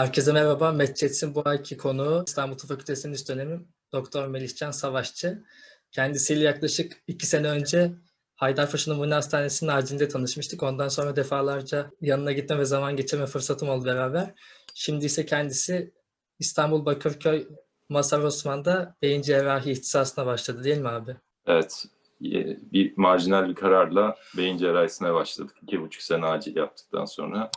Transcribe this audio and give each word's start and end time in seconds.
Herkese 0.00 0.32
merhaba. 0.32 0.72
Medcets'in 0.72 1.34
bu 1.34 1.42
ayki 1.44 1.76
konuğu 1.76 2.24
İstanbul 2.26 2.58
Tıp 2.58 2.68
Fakültesi'nin 2.68 3.12
üst 3.12 3.28
dönemi 3.28 3.60
Doktor 3.92 4.26
Melihcan 4.26 4.70
Savaşçı. 4.70 5.44
Kendisiyle 5.92 6.44
yaklaşık 6.44 7.02
iki 7.06 7.26
sene 7.26 7.48
önce 7.48 7.92
Haydarpaşa 8.34 8.92
Numune 8.92 9.14
Hastanesi'nin 9.14 9.70
acilinde 9.70 10.08
tanışmıştık. 10.08 10.62
Ondan 10.62 10.88
sonra 10.88 11.16
defalarca 11.16 11.90
yanına 12.00 12.32
gitme 12.32 12.58
ve 12.58 12.64
zaman 12.64 12.96
geçirme 12.96 13.26
fırsatım 13.26 13.68
oldu 13.68 13.84
beraber. 13.84 14.34
Şimdi 14.74 15.04
ise 15.04 15.26
kendisi 15.26 15.92
İstanbul 16.38 16.86
Bakırköy 16.86 17.48
Masar 17.88 18.20
Osman'da 18.20 18.96
beyin 19.02 19.22
cerrahi 19.22 19.70
ihtisasına 19.70 20.26
başladı 20.26 20.64
değil 20.64 20.78
mi 20.78 20.88
abi? 20.88 21.16
Evet. 21.46 21.86
Bir 22.20 22.96
marjinal 22.96 23.48
bir 23.48 23.54
kararla 23.54 24.16
beyin 24.36 24.58
cerrahisine 24.58 25.14
başladık. 25.14 25.56
İki 25.62 25.80
buçuk 25.80 26.02
sene 26.02 26.26
acil 26.26 26.56
yaptıktan 26.56 27.04
sonra. 27.04 27.50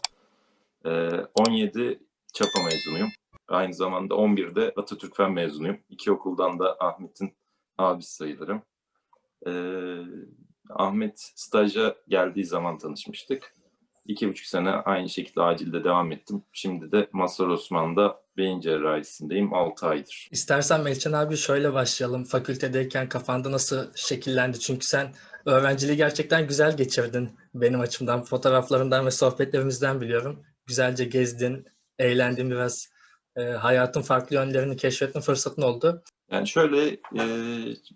Ee, 0.86 1.10
17 1.36 2.00
Çapa 2.34 2.64
mezunuyum. 2.64 3.10
Aynı 3.48 3.74
zamanda 3.74 4.14
11'de 4.14 4.74
Atatürk 4.78 5.16
Fen 5.18 5.32
mezunuyum. 5.32 5.80
İki 5.90 6.12
okuldan 6.12 6.60
da 6.60 6.78
Ahmet'in 6.80 7.34
abisi 7.78 8.16
sayılırım. 8.16 8.62
Ee, 9.48 9.52
Ahmet 10.70 11.14
staja 11.36 11.96
geldiği 12.08 12.46
zaman 12.46 12.78
tanışmıştık. 12.78 13.54
İki 14.06 14.30
buçuk 14.30 14.48
sene 14.48 14.70
aynı 14.70 15.10
şekilde 15.10 15.42
acilde 15.42 15.84
devam 15.84 16.12
ettim. 16.12 16.44
Şimdi 16.54 16.92
de 16.92 17.10
Mazhar 17.12 17.48
Osman'da 17.48 18.22
beyin 18.38 18.60
cerrahisindeyim 18.60 19.54
6 19.54 19.88
aydır. 19.88 20.30
İstersen 20.32 20.82
Melihcan 20.82 21.14
abi 21.14 21.38
şöyle 21.38 21.74
başlayalım. 21.74 22.24
Fakültedeyken 22.24 23.10
kafanda 23.10 23.52
nasıl 23.52 23.92
şekillendi? 23.96 24.60
Çünkü 24.60 24.86
sen 24.86 25.14
öğrenciliği 25.46 25.98
gerçekten 25.98 26.48
güzel 26.48 26.78
geçirdin 26.78 27.30
benim 27.54 27.80
açımdan. 27.80 28.24
Fotoğraflarından 28.24 29.06
ve 29.06 29.12
sohbetlerimizden 29.12 30.02
biliyorum. 30.02 30.44
Güzelce 30.66 31.06
gezdin, 31.06 31.66
eğlendin 32.00 32.52
biraz. 32.52 32.94
E, 33.36 33.42
hayatın 33.44 34.02
farklı 34.02 34.36
yönlerini 34.36 34.78
keşfetme 34.78 35.22
fırsatın 35.22 35.62
oldu. 35.62 36.04
Yani 36.32 36.48
şöyle 36.48 36.88
e, 36.90 37.24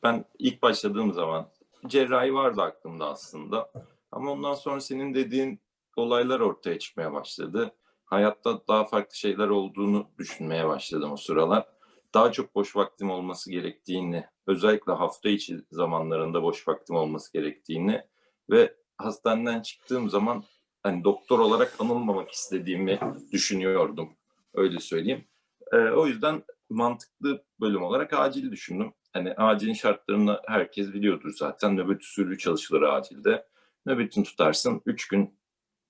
ben 0.03 0.25
ilk 0.39 0.61
başladığım 0.61 1.13
zaman 1.13 1.49
cerrahi 1.87 2.33
vardı 2.33 2.61
aklımda 2.61 3.09
aslında. 3.09 3.71
Ama 4.11 4.31
ondan 4.31 4.53
sonra 4.53 4.81
senin 4.81 5.13
dediğin 5.13 5.59
olaylar 5.95 6.39
ortaya 6.39 6.79
çıkmaya 6.79 7.13
başladı. 7.13 7.71
Hayatta 8.05 8.67
daha 8.67 8.85
farklı 8.85 9.15
şeyler 9.15 9.47
olduğunu 9.47 10.07
düşünmeye 10.17 10.67
başladım 10.67 11.11
o 11.11 11.17
sıralar. 11.17 11.65
Daha 12.13 12.31
çok 12.31 12.55
boş 12.55 12.75
vaktim 12.75 13.11
olması 13.11 13.51
gerektiğini, 13.51 14.25
özellikle 14.47 14.93
hafta 14.93 15.29
içi 15.29 15.59
zamanlarında 15.71 16.43
boş 16.43 16.67
vaktim 16.67 16.95
olması 16.95 17.33
gerektiğini 17.33 18.01
ve 18.49 18.75
hastaneden 18.97 19.61
çıktığım 19.61 20.09
zaman 20.09 20.43
hani 20.83 21.03
doktor 21.03 21.39
olarak 21.39 21.75
anılmamak 21.79 22.31
istediğimi 22.31 22.99
düşünüyordum. 23.31 24.09
Öyle 24.53 24.79
söyleyeyim. 24.79 25.25
Ee, 25.73 25.77
o 25.77 26.07
yüzden 26.07 26.43
mantıklı 26.69 27.43
bölüm 27.59 27.83
olarak 27.83 28.13
acil 28.13 28.51
düşündüm. 28.51 28.93
Hani 29.13 29.33
acilin 29.33 29.73
şartlarını 29.73 30.41
herkes 30.47 30.93
biliyordur 30.93 31.33
zaten. 31.33 31.77
Nöbet 31.77 32.01
usulü 32.01 32.37
çalışılır 32.37 32.81
acilde. 32.81 33.47
Nöbetini 33.85 34.23
tutarsın. 34.23 34.81
Üç 34.85 35.07
gün 35.07 35.39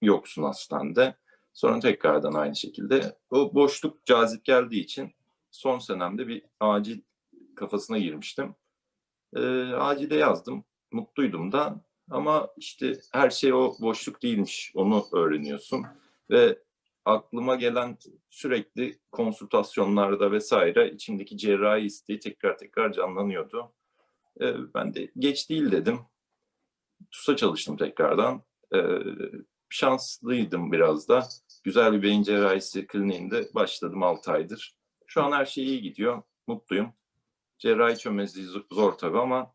yoksun 0.02 0.44
hastanede. 0.44 1.16
Sonra 1.54 1.80
tekrardan 1.80 2.34
aynı 2.34 2.56
şekilde. 2.56 3.18
O 3.30 3.54
boşluk 3.54 4.06
cazip 4.06 4.46
geldiği 4.46 4.80
için 4.80 5.14
son 5.52 5.80
senemde 5.80 6.28
bir 6.28 6.44
acil 6.60 7.02
kafasına 7.56 7.98
girmiştim. 7.98 8.56
Ee, 9.36 9.74
acile 9.74 10.16
yazdım. 10.16 10.64
Mutluydum 10.92 11.52
da. 11.52 11.82
Ama 12.10 12.48
işte 12.58 12.94
her 13.14 13.30
şey 13.30 13.54
o 13.54 13.74
boşluk 13.82 14.24
değilmiş. 14.24 14.72
Onu 14.76 15.06
öğreniyorsun. 15.14 15.86
Ve 16.30 16.60
aklıma 17.06 17.56
gelen 17.56 17.98
sürekli 18.30 19.00
konsültasyonlarda 19.12 20.32
vesaire 20.32 20.92
içimdeki 20.92 21.38
cerrahi 21.38 21.82
isteği 21.82 22.20
tekrar 22.20 22.58
tekrar 22.58 22.94
canlanıyordu. 22.94 23.74
Ee, 24.42 24.54
ben 24.74 24.94
de 24.94 25.12
geç 25.18 25.50
değil 25.50 25.72
dedim. 25.72 26.00
TUS'a 27.12 27.36
çalıştım 27.36 27.78
tekrardan. 27.78 28.44
Ee, 28.76 29.00
şanslıydım 29.70 30.72
biraz 30.72 31.10
da. 31.10 31.28
Güzel 31.64 31.94
bir 31.94 32.04
beyin 32.04 32.24
cerrahisi 32.24 32.88
kliniğinde 32.88 33.50
başladım 33.56 34.04
6 34.04 34.32
aydır. 34.32 34.78
Şu 35.08 35.24
an 35.24 35.32
her 35.32 35.46
şey 35.46 35.66
iyi 35.66 35.82
gidiyor. 35.82 36.22
Mutluyum. 36.48 36.94
Cerrahi 37.60 37.98
çömezliği 37.98 38.48
zor 38.72 38.94
tabii 38.94 39.20
ama 39.20 39.54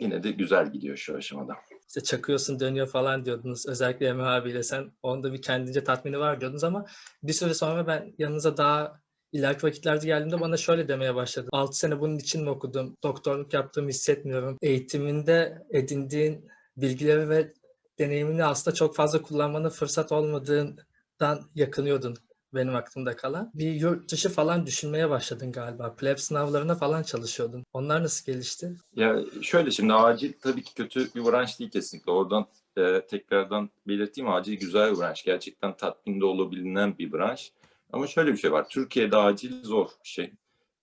yine 0.00 0.22
de 0.22 0.30
güzel 0.30 0.72
gidiyor 0.72 0.96
şu 0.96 1.16
aşamada. 1.16 1.56
İşte 1.88 2.00
çakıyorsun 2.00 2.60
dönüyor 2.60 2.86
falan 2.86 3.24
diyordunuz. 3.24 3.66
Özellikle 3.66 4.06
Emre 4.06 4.22
abiyle 4.22 4.62
sen 4.62 4.92
onda 5.02 5.32
bir 5.32 5.42
kendince 5.42 5.84
tatmini 5.84 6.18
var 6.18 6.40
diyordunuz 6.40 6.64
ama 6.64 6.86
bir 7.22 7.32
süre 7.32 7.54
sonra 7.54 7.86
ben 7.86 8.14
yanınıza 8.18 8.56
daha 8.56 9.00
ileriki 9.32 9.66
vakitlerde 9.66 10.06
geldiğimde 10.06 10.40
bana 10.40 10.56
şöyle 10.56 10.88
demeye 10.88 11.14
başladı. 11.14 11.48
6 11.52 11.78
sene 11.78 12.00
bunun 12.00 12.18
için 12.18 12.42
mi 12.42 12.50
okudum? 12.50 12.96
Doktorluk 13.02 13.54
yaptığımı 13.54 13.88
hissetmiyorum. 13.88 14.58
Eğitiminde 14.62 15.66
edindiğin 15.70 16.48
bilgileri 16.76 17.28
ve 17.28 17.52
deneyimini 17.98 18.44
aslında 18.44 18.74
çok 18.74 18.96
fazla 18.96 19.22
kullanmanın 19.22 19.68
fırsat 19.68 20.12
olmadığından 20.12 21.50
yakınıyordun 21.54 22.16
benim 22.54 22.76
aklımda 22.76 23.16
kalan. 23.16 23.50
Bir 23.54 23.72
yurt 23.72 24.12
dışı 24.12 24.28
falan 24.28 24.66
düşünmeye 24.66 25.10
başladın 25.10 25.52
galiba. 25.52 25.94
Pleb 25.96 26.18
sınavlarına 26.18 26.74
falan 26.74 27.02
çalışıyordun. 27.02 27.64
Onlar 27.72 28.02
nasıl 28.02 28.32
gelişti? 28.32 28.76
Ya 28.96 29.16
şöyle 29.42 29.70
şimdi 29.70 29.92
acil 29.92 30.32
tabii 30.42 30.62
ki 30.62 30.74
kötü 30.74 31.14
bir 31.14 31.24
branş 31.24 31.58
değil 31.60 31.70
kesinlikle. 31.70 32.12
Oradan 32.12 32.46
e, 32.76 33.06
tekrardan 33.06 33.70
belirteyim 33.86 34.30
acil 34.30 34.58
güzel 34.58 34.92
bir 34.92 34.98
branş. 34.98 35.24
Gerçekten 35.24 35.76
tatminde 35.76 36.24
olabilen 36.24 36.98
bir 36.98 37.12
branş. 37.12 37.52
Ama 37.92 38.06
şöyle 38.06 38.32
bir 38.32 38.38
şey 38.38 38.52
var. 38.52 38.68
Türkiye'de 38.68 39.16
acil 39.16 39.64
zor 39.64 39.88
bir 40.04 40.08
şey. 40.08 40.32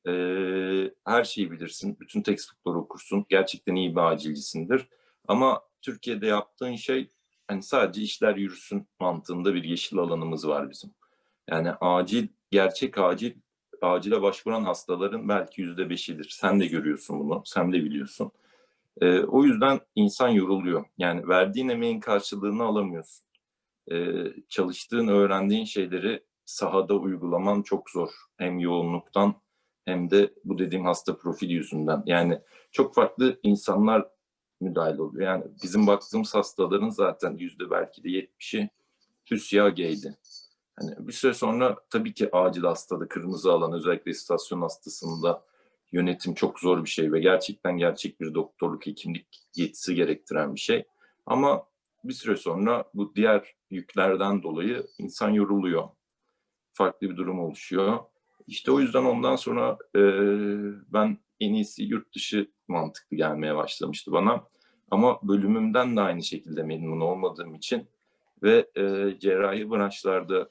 E, 0.07 0.13
her 1.05 1.23
şeyi 1.23 1.51
bilirsin. 1.51 1.97
Bütün 1.99 2.21
textbookları 2.21 2.77
okursun. 2.77 3.25
Gerçekten 3.29 3.75
iyi 3.75 3.95
bir 3.95 4.01
acilcisindir. 4.01 4.87
Ama 5.27 5.61
Türkiye'de 5.81 6.27
yaptığın 6.27 6.75
şey 6.75 7.09
hani 7.47 7.63
sadece 7.63 8.01
işler 8.01 8.35
yürüsün 8.35 8.87
mantığında 8.99 9.53
bir 9.53 9.63
yeşil 9.63 9.97
alanımız 9.97 10.47
var 10.47 10.69
bizim. 10.69 10.93
Yani 11.49 11.71
acil, 11.71 12.27
gerçek 12.51 12.97
acil, 12.97 13.33
acile 13.81 14.21
başvuran 14.21 14.63
hastaların 14.63 15.29
belki 15.29 15.61
yüzde 15.61 15.89
beşidir. 15.89 16.29
Sen 16.29 16.59
de 16.59 16.65
görüyorsun 16.65 17.19
bunu, 17.19 17.41
sen 17.45 17.73
de 17.73 17.83
biliyorsun. 17.83 18.31
Ee, 19.01 19.19
o 19.19 19.43
yüzden 19.43 19.79
insan 19.95 20.29
yoruluyor. 20.29 20.85
Yani 20.97 21.27
verdiğin 21.27 21.69
emeğin 21.69 21.99
karşılığını 21.99 22.63
alamıyorsun. 22.63 23.25
Ee, 23.91 24.25
çalıştığın, 24.49 25.07
öğrendiğin 25.07 25.65
şeyleri 25.65 26.23
sahada 26.45 26.93
uygulaman 26.95 27.61
çok 27.61 27.89
zor. 27.89 28.09
Hem 28.37 28.59
yoğunluktan 28.59 29.35
hem 29.85 30.11
de 30.11 30.33
bu 30.43 30.57
dediğim 30.57 30.85
hasta 30.85 31.17
profili 31.17 31.53
yüzünden. 31.53 32.03
Yani 32.05 32.39
çok 32.71 32.95
farklı 32.95 33.39
insanlar 33.43 34.07
müdahale 34.61 35.01
oluyor. 35.01 35.25
Yani 35.25 35.43
bizim 35.63 35.87
baktığımız 35.87 36.35
hastaların 36.35 36.89
zaten 36.89 37.37
yüzde 37.37 37.71
belki 37.71 38.03
de 38.03 38.09
yetmişi 38.09 38.69
TÜSYAG'ydi. 39.25 40.17
Hani 40.79 41.07
bir 41.07 41.13
süre 41.13 41.33
sonra 41.33 41.77
tabii 41.89 42.13
ki 42.13 42.29
acil 42.31 42.63
hastada 42.63 43.07
kırmızı 43.07 43.51
alan 43.51 43.73
özellikle 43.73 44.11
istasyon 44.11 44.61
hastasında 44.61 45.43
yönetim 45.91 46.33
çok 46.33 46.59
zor 46.59 46.83
bir 46.83 46.89
şey 46.89 47.13
ve 47.13 47.19
gerçekten 47.19 47.77
gerçek 47.77 48.21
bir 48.21 48.33
doktorluk 48.33 48.85
hekimlik 48.85 49.27
yetisi 49.55 49.95
gerektiren 49.95 50.55
bir 50.55 50.59
şey. 50.59 50.83
Ama 51.25 51.67
bir 52.03 52.13
süre 52.13 52.35
sonra 52.35 52.85
bu 52.93 53.15
diğer 53.15 53.55
yüklerden 53.71 54.43
dolayı 54.43 54.87
insan 54.97 55.29
yoruluyor. 55.29 55.89
Farklı 56.73 57.09
bir 57.09 57.17
durum 57.17 57.39
oluşuyor. 57.39 57.99
İşte 58.47 58.71
o 58.71 58.79
yüzden 58.79 59.03
ondan 59.03 59.35
sonra 59.35 59.77
e, 59.95 60.01
ben 60.93 61.17
en 61.39 61.53
iyisi 61.53 61.83
yurt 61.83 62.15
dışı 62.15 62.51
mantıklı 62.67 63.17
gelmeye 63.17 63.55
başlamıştı 63.55 64.11
bana. 64.11 64.43
Ama 64.91 65.19
bölümümden 65.23 65.97
de 65.97 66.01
aynı 66.01 66.23
şekilde 66.23 66.63
memnun 66.63 67.01
olmadığım 67.01 67.55
için 67.55 67.87
ve 68.43 68.69
e, 68.75 69.15
cerrahi 69.19 69.71
branşlarda 69.71 70.49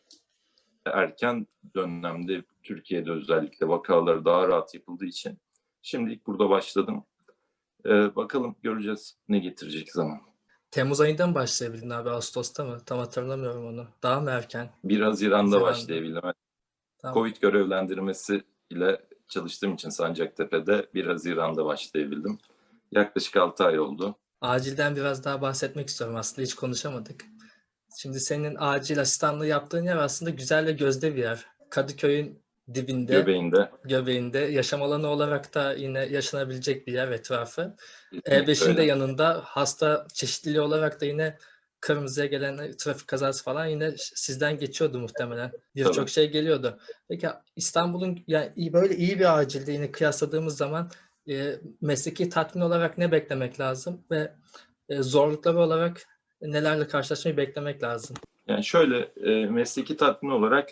erken 0.87 1.47
dönemde 1.75 2.43
Türkiye'de 2.63 3.11
özellikle 3.11 3.69
vakaları 3.69 4.25
daha 4.25 4.49
rahat 4.49 4.75
yapıldığı 4.75 5.05
için 5.05 5.39
şimdilik 5.83 6.27
burada 6.27 6.51
başladım. 6.51 7.05
E, 7.87 8.17
bakalım 8.17 8.57
göreceğiz 8.63 9.17
ne 9.29 9.39
getirecek 9.39 9.93
zaman. 9.93 10.21
Temmuz 10.71 11.01
ayında 11.01 11.27
mı 11.27 11.35
başlayabildin 11.35 11.91
abi? 11.91 12.11
Ağustos'ta 12.11 12.65
mı? 12.65 12.79
Tam 12.87 12.99
hatırlamıyorum 12.99 13.67
onu. 13.67 13.87
Daha 14.03 14.21
mı 14.21 14.31
erken? 14.31 14.71
1 14.85 15.01
Haziran'da 15.01 15.45
Haziran'da. 15.45 15.65
başlayabildim. 15.67 16.23
Tamam. 16.99 17.15
Covid 17.15 17.37
görevlendirmesi 17.37 18.43
ile 18.71 19.01
çalıştığım 19.29 19.75
için 19.75 19.89
Sancaktepe'de 19.89 20.89
1 20.95 21.07
Haziran'da 21.07 21.65
başlayabildim. 21.65 22.39
Yaklaşık 22.93 23.37
6 23.37 23.65
ay 23.65 23.79
oldu. 23.81 24.17
Acilden 24.41 24.97
biraz 24.97 25.25
daha 25.25 25.41
bahsetmek 25.43 25.89
istiyorum 25.89 26.17
aslında 26.17 26.43
hiç 26.43 26.55
konuşamadık. 26.55 27.25
Şimdi 27.97 28.21
senin 28.21 28.57
acil 28.59 29.01
asistanlığı 29.01 29.47
yaptığın 29.47 29.85
yer 29.85 29.97
aslında 29.97 30.31
güzel 30.31 30.67
ve 30.67 30.73
gözde 30.73 31.17
bir 31.17 31.23
yer. 31.23 31.47
Kadıköy'ün 31.71 32.45
dibinde, 32.75 33.13
Göbeğinde. 33.13 33.71
göbeğinde 33.85 34.39
yaşam 34.39 34.83
alanı 34.83 35.09
olarak 35.09 35.55
da 35.55 35.73
yine 35.73 36.05
yaşanabilecek 36.05 36.87
bir 36.87 36.93
yer 36.93 37.09
etrafı. 37.09 37.77
Kesinlikle 38.11 38.53
E5'in 38.53 38.67
de 38.67 38.71
öyle. 38.71 38.85
yanında 38.85 39.41
hasta 39.45 40.07
çeşitliliği 40.13 40.61
olarak 40.61 41.01
da 41.01 41.05
yine 41.05 41.39
kırmızıya 41.81 42.27
gelen 42.27 42.77
trafik 42.77 43.09
kazası 43.09 43.45
falan 43.45 43.67
yine 43.67 43.95
sizden 43.99 44.59
geçiyordu 44.59 44.99
muhtemelen. 44.99 45.53
Birçok 45.77 46.09
şey 46.09 46.31
geliyordu. 46.31 46.79
Peki 47.09 47.29
İstanbul'un 47.57 48.25
yani 48.27 48.73
böyle 48.73 48.97
iyi 48.97 49.19
bir 49.19 49.39
acilde 49.39 49.73
yine 49.73 49.93
kıyasladığımız 49.93 50.57
zaman 50.57 50.91
e, 51.31 51.55
mesleki 51.81 52.29
tatmin 52.29 52.63
olarak 52.63 52.99
ne 52.99 53.13
beklemek 53.13 53.61
lazım 53.61 54.05
ve 54.11 54.33
e, 54.89 55.03
zorlukları 55.03 55.61
olarak 55.61 56.07
nelerle 56.53 56.89
karşılaşmayı 56.89 57.37
beklemek 57.37 57.83
lazım? 57.83 58.17
Yani 58.49 58.65
şöyle 58.65 58.99
e, 58.99 59.47
mesleki 59.47 59.97
tatmin 59.97 60.31
olarak 60.31 60.71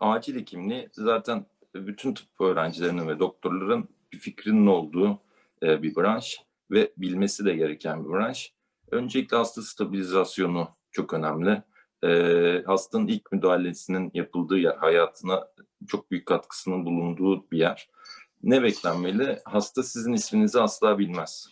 acil 0.00 0.40
hekimliği 0.40 0.88
zaten 0.92 1.46
bütün 1.74 2.14
tıp 2.14 2.40
öğrencilerinin 2.40 3.08
ve 3.08 3.18
doktorların 3.18 3.88
bir 4.12 4.18
fikrinin 4.18 4.66
olduğu 4.66 5.18
e, 5.62 5.82
bir 5.82 5.96
branş 5.96 6.40
ve 6.70 6.92
bilmesi 6.96 7.44
de 7.44 7.54
gereken 7.54 8.04
bir 8.04 8.10
branş. 8.10 8.52
Öncelikle 8.90 9.36
hasta 9.36 9.62
stabilizasyonu 9.62 10.68
çok 10.90 11.14
önemli. 11.14 11.62
E, 12.04 12.62
hastanın 12.66 13.06
ilk 13.06 13.32
müdahalesinin 13.32 14.10
yapıldığı 14.14 14.58
yer, 14.58 14.76
hayatına 14.76 15.48
çok 15.86 16.10
büyük 16.10 16.26
katkısının 16.26 16.84
bulunduğu 16.86 17.50
bir 17.50 17.58
yer. 17.58 17.88
Ne 18.42 18.62
beklenmeli? 18.62 19.38
Hasta 19.44 19.82
sizin 19.82 20.12
isminizi 20.12 20.60
asla 20.60 20.98
bilmez. 20.98 21.48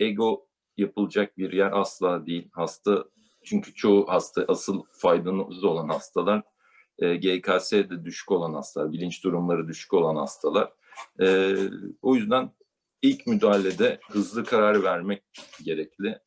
Ego 0.00 0.47
yapılacak 0.78 1.38
bir 1.38 1.52
yer 1.52 1.72
asla 1.72 2.26
değil. 2.26 2.48
Hasta 2.52 3.04
çünkü 3.44 3.74
çoğu 3.74 4.08
hasta 4.08 4.44
asıl 4.48 4.82
faydanız 4.92 5.64
olan 5.64 5.88
hastalar 5.88 6.42
e, 6.98 7.16
GKS'de 7.16 8.04
düşük 8.04 8.30
olan 8.30 8.54
hastalar, 8.54 8.92
bilinç 8.92 9.24
durumları 9.24 9.68
düşük 9.68 9.94
olan 9.94 10.16
hastalar. 10.16 10.72
E, 11.20 11.56
o 12.02 12.14
yüzden 12.14 12.50
ilk 13.02 13.26
müdahalede 13.26 14.00
hızlı 14.10 14.44
karar 14.44 14.82
vermek 14.82 15.22
gerekli. 15.64 16.18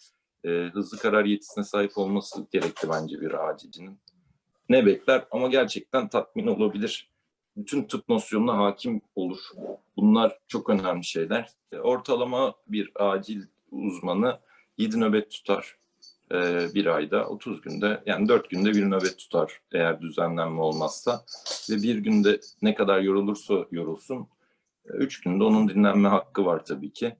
E, 0.43 0.49
hızlı 0.49 0.97
karar 0.97 1.25
yetisine 1.25 1.63
sahip 1.63 1.97
olması 1.97 2.47
gerekli 2.51 2.89
bence 2.89 3.21
bir 3.21 3.49
acilcinin. 3.49 3.99
Ne 4.69 4.85
bekler 4.85 5.25
ama 5.31 5.47
gerçekten 5.47 6.09
tatmin 6.09 6.47
olabilir. 6.47 7.11
Bütün 7.57 7.83
tıp 7.83 8.09
nosyonuna 8.09 8.57
hakim 8.57 9.01
olur. 9.15 9.39
Bunlar 9.97 10.39
çok 10.47 10.69
önemli 10.69 11.03
şeyler. 11.03 11.49
E, 11.71 11.77
ortalama 11.77 12.55
bir 12.67 12.91
acil 12.95 13.41
uzmanı 13.71 14.39
7 14.77 14.99
nöbet 14.99 15.31
tutar 15.31 15.77
e, 16.31 16.67
bir 16.73 16.85
ayda 16.85 17.27
30 17.27 17.61
günde 17.61 18.03
yani 18.05 18.27
4 18.27 18.49
günde 18.49 18.71
bir 18.71 18.85
nöbet 18.85 19.17
tutar 19.17 19.61
eğer 19.71 20.01
düzenlenme 20.01 20.61
olmazsa 20.61 21.25
ve 21.69 21.75
bir 21.75 21.97
günde 21.97 22.39
ne 22.61 22.75
kadar 22.75 23.01
yorulursa 23.01 23.65
yorulsun 23.71 24.27
3 24.85 25.21
günde 25.21 25.43
onun 25.43 25.69
dinlenme 25.69 26.09
hakkı 26.09 26.45
var 26.45 26.65
tabii 26.65 26.93
ki. 26.93 27.15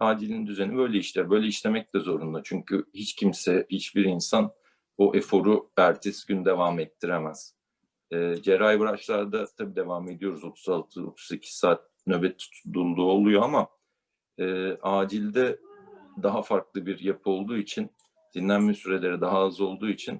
Acilin 0.00 0.46
düzeni 0.46 0.76
böyle 0.76 0.98
işler. 0.98 1.30
Böyle 1.30 1.46
işlemek 1.46 1.94
de 1.94 2.00
zorunda. 2.00 2.40
Çünkü 2.44 2.84
hiç 2.94 3.14
kimse, 3.14 3.66
hiçbir 3.70 4.04
insan 4.04 4.52
o 4.98 5.14
eforu 5.14 5.70
ertesi 5.76 6.26
gün 6.26 6.44
devam 6.44 6.80
ettiremez. 6.80 7.54
E, 8.10 8.42
cerrahi 8.42 8.80
branşlarda 8.80 9.46
tabii 9.58 9.76
devam 9.76 10.08
ediyoruz. 10.08 10.42
36-38 10.42 11.40
saat 11.42 11.90
nöbet 12.06 12.38
tutulduğu 12.38 13.04
oluyor 13.04 13.42
ama 13.42 13.68
e, 14.38 14.72
acilde 14.82 15.58
daha 16.22 16.42
farklı 16.42 16.86
bir 16.86 17.00
yapı 17.00 17.30
olduğu 17.30 17.56
için 17.56 17.90
dinlenme 18.34 18.74
süreleri 18.74 19.20
daha 19.20 19.38
az 19.38 19.60
olduğu 19.60 19.88
için 19.88 20.14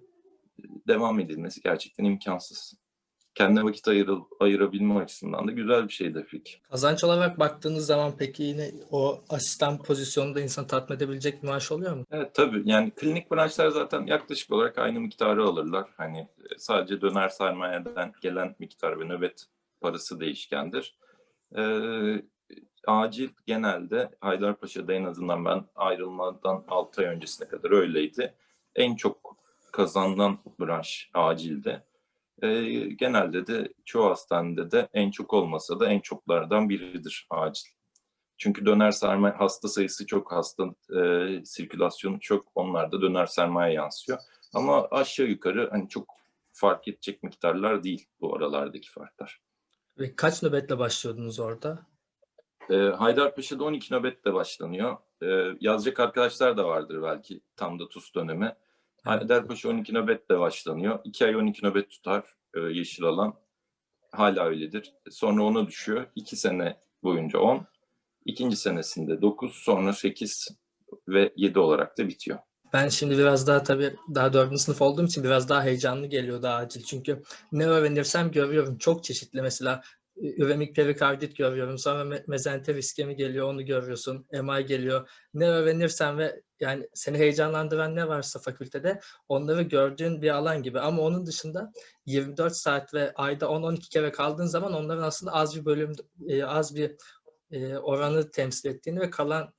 e, 0.58 0.62
devam 0.88 1.20
edilmesi 1.20 1.60
gerçekten 1.60 2.04
imkansız. 2.04 2.75
Kendine 3.34 3.64
vakit 3.64 3.88
ayırıl, 3.88 4.25
ayırabilme 4.40 4.94
açısından 4.94 5.48
da 5.48 5.52
güzel 5.52 5.88
bir 5.88 5.93
şey 5.93 6.14
de 6.14 6.25
fikir. 6.25 6.60
Kazanç 6.70 7.04
olarak 7.04 7.38
baktığınız 7.38 7.87
zaman 7.87 8.12
peki 8.19 8.43
yine 8.43 8.70
o 8.90 9.20
asistan 9.28 9.82
pozisyonunda 9.82 10.40
insan 10.40 10.66
tatmin 10.66 10.96
edebilecek 10.96 11.43
bir 11.43 11.48
maaş 11.48 11.72
oluyor 11.72 11.96
mu? 11.96 12.04
Evet 12.10 12.34
tabii 12.34 12.62
yani 12.64 12.90
klinik 12.90 13.31
branşlar 13.31 13.69
zaten 13.69 14.06
yaklaşık 14.06 14.52
olarak 14.52 14.78
aynı 14.78 15.00
miktarı 15.00 15.44
alırlar. 15.44 15.88
Hani 15.96 16.19
e, 16.19 16.58
sadece 16.58 17.00
döner 17.00 17.28
sermayeden 17.28 18.12
gelen 18.22 18.56
miktar 18.58 19.00
ve 19.00 19.04
nöbet 19.04 19.46
parası 19.81 20.20
değişkendir. 20.20 20.96
Ee, 21.56 22.22
acil 22.86 23.28
genelde 23.46 24.10
Haydarpaşa'da 24.20 24.92
en 24.92 25.04
azından 25.04 25.44
ben 25.44 25.64
ayrılmadan 25.74 26.64
6 26.68 27.00
ay 27.00 27.06
öncesine 27.06 27.48
kadar 27.48 27.70
öyleydi. 27.70 28.34
En 28.74 28.96
çok 28.96 29.36
kazanılan 29.72 30.38
branş 30.60 31.10
acilde. 31.14 31.86
Ee, 32.42 32.62
genelde 32.98 33.46
de 33.46 33.72
çoğu 33.84 34.10
hastanede 34.10 34.70
de 34.70 34.88
en 34.92 35.10
çok 35.10 35.34
olmasa 35.34 35.80
da 35.80 35.88
en 35.88 36.00
çoklardan 36.00 36.68
biridir 36.68 37.26
acil. 37.30 37.68
Çünkü 38.38 38.66
döner 38.66 38.90
sermaye 38.90 39.34
hasta 39.34 39.68
sayısı 39.68 40.06
çok 40.06 40.32
hasta 40.32 40.64
e, 41.00 41.44
sirkülasyonu 41.44 42.20
çok 42.20 42.44
onlarda 42.54 43.02
döner 43.02 43.26
sermaye 43.26 43.74
yansıyor. 43.74 44.18
Ama 44.54 44.88
aşağı 44.90 45.26
yukarı 45.26 45.68
hani 45.70 45.88
çok 45.88 46.14
fark 46.52 46.88
edecek 46.88 47.22
miktarlar 47.22 47.84
değil 47.84 48.08
bu 48.20 48.36
aralardaki 48.36 48.90
farklar. 48.90 49.40
Ve 49.98 50.16
kaç 50.16 50.42
nöbetle 50.42 50.78
başlıyordunuz 50.78 51.40
orada? 51.40 51.86
E, 52.70 52.76
Haydarpaşa'da 52.76 53.64
12 53.64 53.94
nöbetle 53.94 54.34
başlanıyor. 54.34 54.96
E, 55.22 55.26
yazacak 55.60 56.00
arkadaşlar 56.00 56.56
da 56.56 56.68
vardır 56.68 57.02
belki 57.02 57.40
tam 57.56 57.78
da 57.78 57.88
TUS 57.88 58.14
dönemi. 58.14 58.56
Haydarpaşa 59.04 59.68
12 59.68 59.94
nöbetle 59.94 60.38
başlanıyor. 60.38 60.98
2 61.04 61.24
ay 61.26 61.36
12 61.36 61.66
nöbet 61.66 61.90
tutar 61.90 62.24
e, 62.54 62.60
yeşil 62.60 63.04
alan. 63.04 63.34
Hala 64.12 64.44
öyledir. 64.46 64.94
Sonra 65.10 65.42
ona 65.42 65.66
düşüyor. 65.66 66.06
2 66.14 66.36
sene 66.36 66.80
boyunca 67.02 67.38
10. 67.38 67.66
İkinci 68.24 68.56
senesinde 68.56 69.22
9, 69.22 69.54
sonra 69.54 69.92
8 69.92 70.48
ve 71.08 71.32
7 71.36 71.58
olarak 71.58 71.98
da 71.98 72.08
bitiyor. 72.08 72.38
Ben 72.72 72.88
şimdi 72.88 73.19
biraz 73.19 73.46
daha 73.46 73.62
tabii 73.62 73.96
daha 74.14 74.32
dördüncü 74.32 74.58
sınıf 74.58 74.82
olduğum 74.82 75.04
için 75.04 75.24
biraz 75.24 75.48
daha 75.48 75.64
heyecanlı 75.64 76.06
geliyor 76.06 76.42
daha 76.42 76.56
acil. 76.56 76.82
Çünkü 76.82 77.22
ne 77.52 77.66
öğrenirsem 77.66 78.30
görüyorum. 78.30 78.78
Çok 78.78 79.04
çeşitli 79.04 79.42
mesela 79.42 79.82
üremik 80.16 80.76
perikardit 80.76 81.36
görüyorum. 81.36 81.78
Sonra 81.78 82.02
me- 82.02 82.24
mezenter 82.26 82.74
iskemi 82.74 83.16
geliyor 83.16 83.48
onu 83.48 83.66
görüyorsun. 83.66 84.26
MI 84.32 84.66
geliyor. 84.66 85.08
Ne 85.34 85.48
öğrenirsen 85.48 86.18
ve 86.18 86.42
yani 86.60 86.88
seni 86.94 87.18
heyecanlandıran 87.18 87.96
ne 87.96 88.08
varsa 88.08 88.38
fakültede 88.38 89.00
onları 89.28 89.62
gördüğün 89.62 90.22
bir 90.22 90.30
alan 90.30 90.62
gibi. 90.62 90.80
Ama 90.80 91.02
onun 91.02 91.26
dışında 91.26 91.72
24 92.06 92.56
saat 92.56 92.94
ve 92.94 93.12
ayda 93.14 93.46
10-12 93.46 93.88
kere 93.90 94.12
kaldığın 94.12 94.46
zaman 94.46 94.72
onların 94.72 95.02
aslında 95.02 95.32
az 95.32 95.56
bir 95.56 95.64
bölüm, 95.64 95.92
e, 96.28 96.44
az 96.44 96.76
bir 96.76 96.96
e, 97.50 97.76
oranı 97.76 98.31
temsil 98.31 98.69
ettiğini 98.69 99.00
ve 99.00 99.10
kalan 99.10 99.52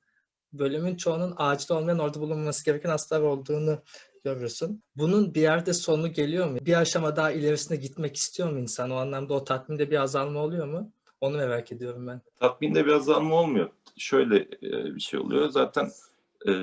bölümün 0.54 0.96
çoğunun 0.96 1.34
acil 1.38 1.74
olmayan 1.74 2.00
orada 2.00 2.20
bulunması 2.20 2.66
gereken 2.66 2.90
hastalar 2.90 3.22
olduğunu 3.22 3.84
görüyorsun. 4.34 4.84
Bunun 4.96 5.34
bir 5.34 5.42
yerde 5.42 5.74
sonu 5.74 6.14
geliyor 6.14 6.50
mu? 6.50 6.58
Bir 6.62 6.80
aşama 6.80 7.16
daha 7.16 7.32
ilerisine 7.32 7.78
gitmek 7.78 8.16
istiyor 8.16 8.52
mu 8.52 8.60
insan? 8.60 8.92
O 8.92 8.96
anlamda 8.96 9.34
o 9.34 9.44
tatminde 9.44 9.92
bir 9.92 10.02
azalma 10.02 10.40
oluyor 10.40 10.68
mu? 10.68 10.92
Onu 11.22 11.38
merak 11.38 11.72
ediyorum 11.72 12.08
ben. 12.08 12.22
Tatminde 12.40 12.86
bir 12.86 12.92
azalma 12.92 13.36
olmuyor. 13.36 13.70
Şöyle 13.98 14.38
e, 14.38 14.96
bir 14.96 15.00
şey 15.00 15.20
oluyor. 15.20 15.50
Zaten 15.50 15.90
e, 16.48 16.54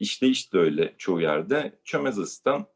işleyiş 0.00 0.52
de 0.52 0.58
öyle 0.58 0.94
çoğu 0.98 1.20
yerde. 1.20 1.78
Çömez 1.84 2.18
asistan 2.18 2.66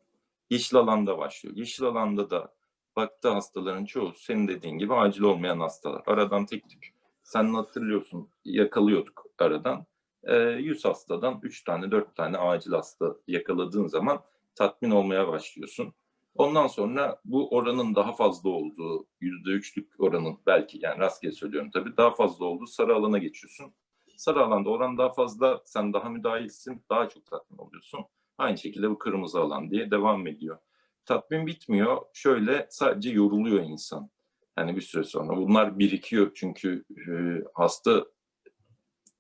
yeşil 0.51 0.77
alanda 0.77 1.19
başlıyor. 1.19 1.57
Yeşil 1.57 1.85
alanda 1.85 2.31
da 2.31 2.55
baktı 2.97 3.29
hastaların 3.29 3.85
çoğu 3.85 4.13
senin 4.17 4.49
dediğin 4.49 4.79
gibi 4.79 4.95
acil 4.95 5.23
olmayan 5.23 5.61
hastalar. 5.61 6.03
Aradan 6.07 6.47
tek 6.47 6.71
tük. 6.71 6.95
Sen 7.23 7.55
hatırlıyorsun 7.55 8.29
yakalıyorduk 8.45 9.27
aradan. 9.39 9.87
E, 10.27 10.35
100 10.37 10.85
hastadan 10.85 11.41
3 11.43 11.65
tane 11.65 11.91
4 11.91 12.17
tane 12.17 12.39
acil 12.39 12.73
hasta 12.73 13.17
yakaladığın 13.29 13.87
zaman 13.87 14.21
tatmin 14.55 14.91
olmaya 14.91 15.29
başlıyorsun. 15.29 15.95
Ondan 16.35 16.67
sonra 16.67 17.21
bu 17.25 17.51
oranın 17.57 17.95
daha 17.95 18.13
fazla 18.13 18.51
olduğu, 18.51 19.07
%3'lük 19.21 19.87
oranın 19.99 20.39
belki 20.47 20.79
yani 20.83 20.99
rastgele 20.99 21.33
söylüyorum 21.33 21.71
tabii 21.71 21.97
daha 21.97 22.11
fazla 22.11 22.45
olduğu 22.45 22.67
sarı 22.67 22.95
alana 22.95 23.19
geçiyorsun. 23.19 23.75
Sarı 24.17 24.45
alanda 24.45 24.71
oran 24.71 24.99
daha 24.99 25.13
fazla, 25.13 25.63
sen 25.65 25.93
daha 25.93 26.09
müdahilsin, 26.09 26.85
daha 26.91 27.09
çok 27.09 27.27
tatmin 27.27 27.59
oluyorsun. 27.59 28.01
Aynı 28.39 28.59
şekilde 28.59 28.91
bu 28.91 28.99
kırmızı 28.99 29.41
alan 29.41 29.71
diye 29.71 29.91
devam 29.91 30.27
ediyor. 30.27 30.59
Tatmin 31.07 31.47
bitmiyor. 31.47 32.03
Şöyle 32.13 32.67
sadece 32.71 33.11
yoruluyor 33.11 33.65
insan. 33.65 34.11
Yani 34.59 34.77
bir 34.77 34.81
süre 34.81 35.05
sonra. 35.05 35.37
Bunlar 35.37 35.79
birikiyor 35.79 36.31
çünkü 36.35 36.85
e, 36.91 37.13
hasta 37.55 38.05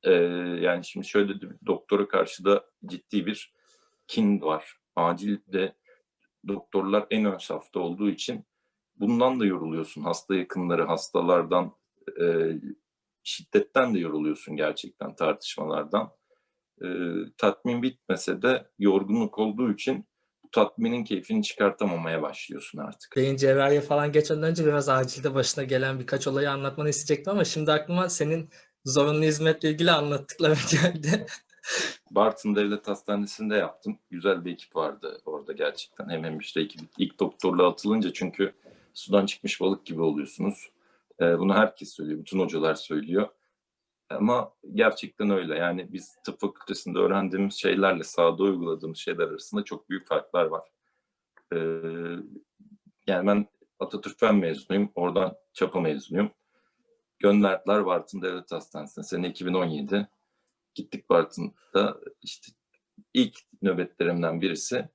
e, 0.04 0.12
yani 0.61 0.84
şimdi 0.84 1.06
şöyle 1.06 1.40
de 1.40 1.46
doktora 1.66 2.08
karşı 2.08 2.44
da 2.44 2.64
ciddi 2.87 3.26
bir 3.26 3.54
kin 4.06 4.40
var. 4.40 4.76
Acilde 4.96 5.75
doktorlar 6.49 7.06
en 7.11 7.25
ön 7.25 7.38
safta 7.38 7.80
olduğu 7.80 8.11
için 8.11 8.44
bundan 8.96 9.40
da 9.40 9.46
yoruluyorsun. 9.46 10.02
Hasta 10.02 10.34
yakınları, 10.34 10.84
hastalardan, 10.84 11.73
e, 12.20 12.25
şiddetten 13.23 13.94
de 13.94 13.99
yoruluyorsun 13.99 14.56
gerçekten 14.56 15.14
tartışmalardan. 15.16 16.12
E, 16.82 16.87
tatmin 17.38 17.82
bitmese 17.82 18.42
de 18.42 18.68
yorgunluk 18.78 19.38
olduğu 19.38 19.73
için 19.73 20.06
bu 20.44 20.50
tatminin 20.50 21.04
keyfini 21.04 21.42
çıkartamamaya 21.42 22.23
başlıyorsun 22.23 22.78
artık. 22.78 23.16
Beyin 23.16 23.37
cerrahiye 23.37 23.80
falan 23.80 24.12
geçmeden 24.12 24.42
önce 24.42 24.66
biraz 24.66 24.88
acilde 24.88 25.34
başına 25.34 25.64
gelen 25.64 26.00
birkaç 26.00 26.26
olayı 26.26 26.50
anlatmanı 26.50 26.88
isteyecektim 26.88 27.32
ama 27.32 27.44
şimdi 27.44 27.73
aklıma 27.73 28.08
senin 28.08 28.50
zorunlu 28.85 29.23
hizmetle 29.23 29.71
ilgili 29.71 29.91
anlattıkların 29.91 30.59
geldi. 30.71 31.26
Bartın 32.11 32.57
Devlet 32.57 32.88
Hastanesi'nde 32.88 33.57
yaptım. 33.57 33.99
Güzel 34.11 34.45
bir 34.45 34.53
ekip 34.53 34.76
vardı 34.76 35.21
orada 35.25 35.53
gerçekten. 35.53 36.09
Hem 36.09 36.25
hemşire 36.25 36.64
ekibi. 36.64 36.83
İlk 36.99 37.21
doktorla 37.21 37.69
atılınca 37.69 38.12
çünkü 38.12 38.53
sudan 38.95 39.26
çıkmış 39.26 39.61
balık 39.61 39.87
gibi 39.87 40.03
oluyorsunuz. 40.03 40.71
Ee, 41.21 41.38
bunu 41.38 41.55
herkes 41.55 41.93
söylüyor. 41.93 42.21
Bütün 42.21 42.38
hocalar 42.38 42.75
söylüyor. 42.75 43.29
Ama 44.11 44.53
gerçekten 44.75 45.31
öyle. 45.31 45.55
Yani 45.55 45.93
biz 45.93 46.17
tıp 46.25 46.41
fakültesinde 46.41 46.99
öğrendiğimiz 46.99 47.55
şeylerle 47.55 48.05
sahada 48.05 48.43
uyguladığımız 48.43 48.99
şeyler 48.99 49.29
arasında 49.29 49.64
çok 49.64 49.91
büyük 49.91 50.07
farklar 50.07 50.45
var. 50.45 50.69
Ee, 51.53 51.59
yani 53.07 53.26
ben 53.26 53.47
Atatürk 53.79 54.19
Fen 54.19 54.37
mezunuyum. 54.37 54.91
Oradan 54.95 55.37
Çapa 55.53 55.81
mezunuyum. 55.81 56.31
Gönderdiler 57.25 57.87
Bartın 57.87 58.23
Devlet 58.23 58.52
Hastanesi'ne. 58.52 59.04
Sene 59.04 59.28
2017. 59.28 60.09
Gittik 60.75 61.11
Bartın'da 61.11 62.00
işte 62.23 62.52
ilk 63.14 63.38
nöbetlerimden 63.62 64.40
birisi. 64.40 64.88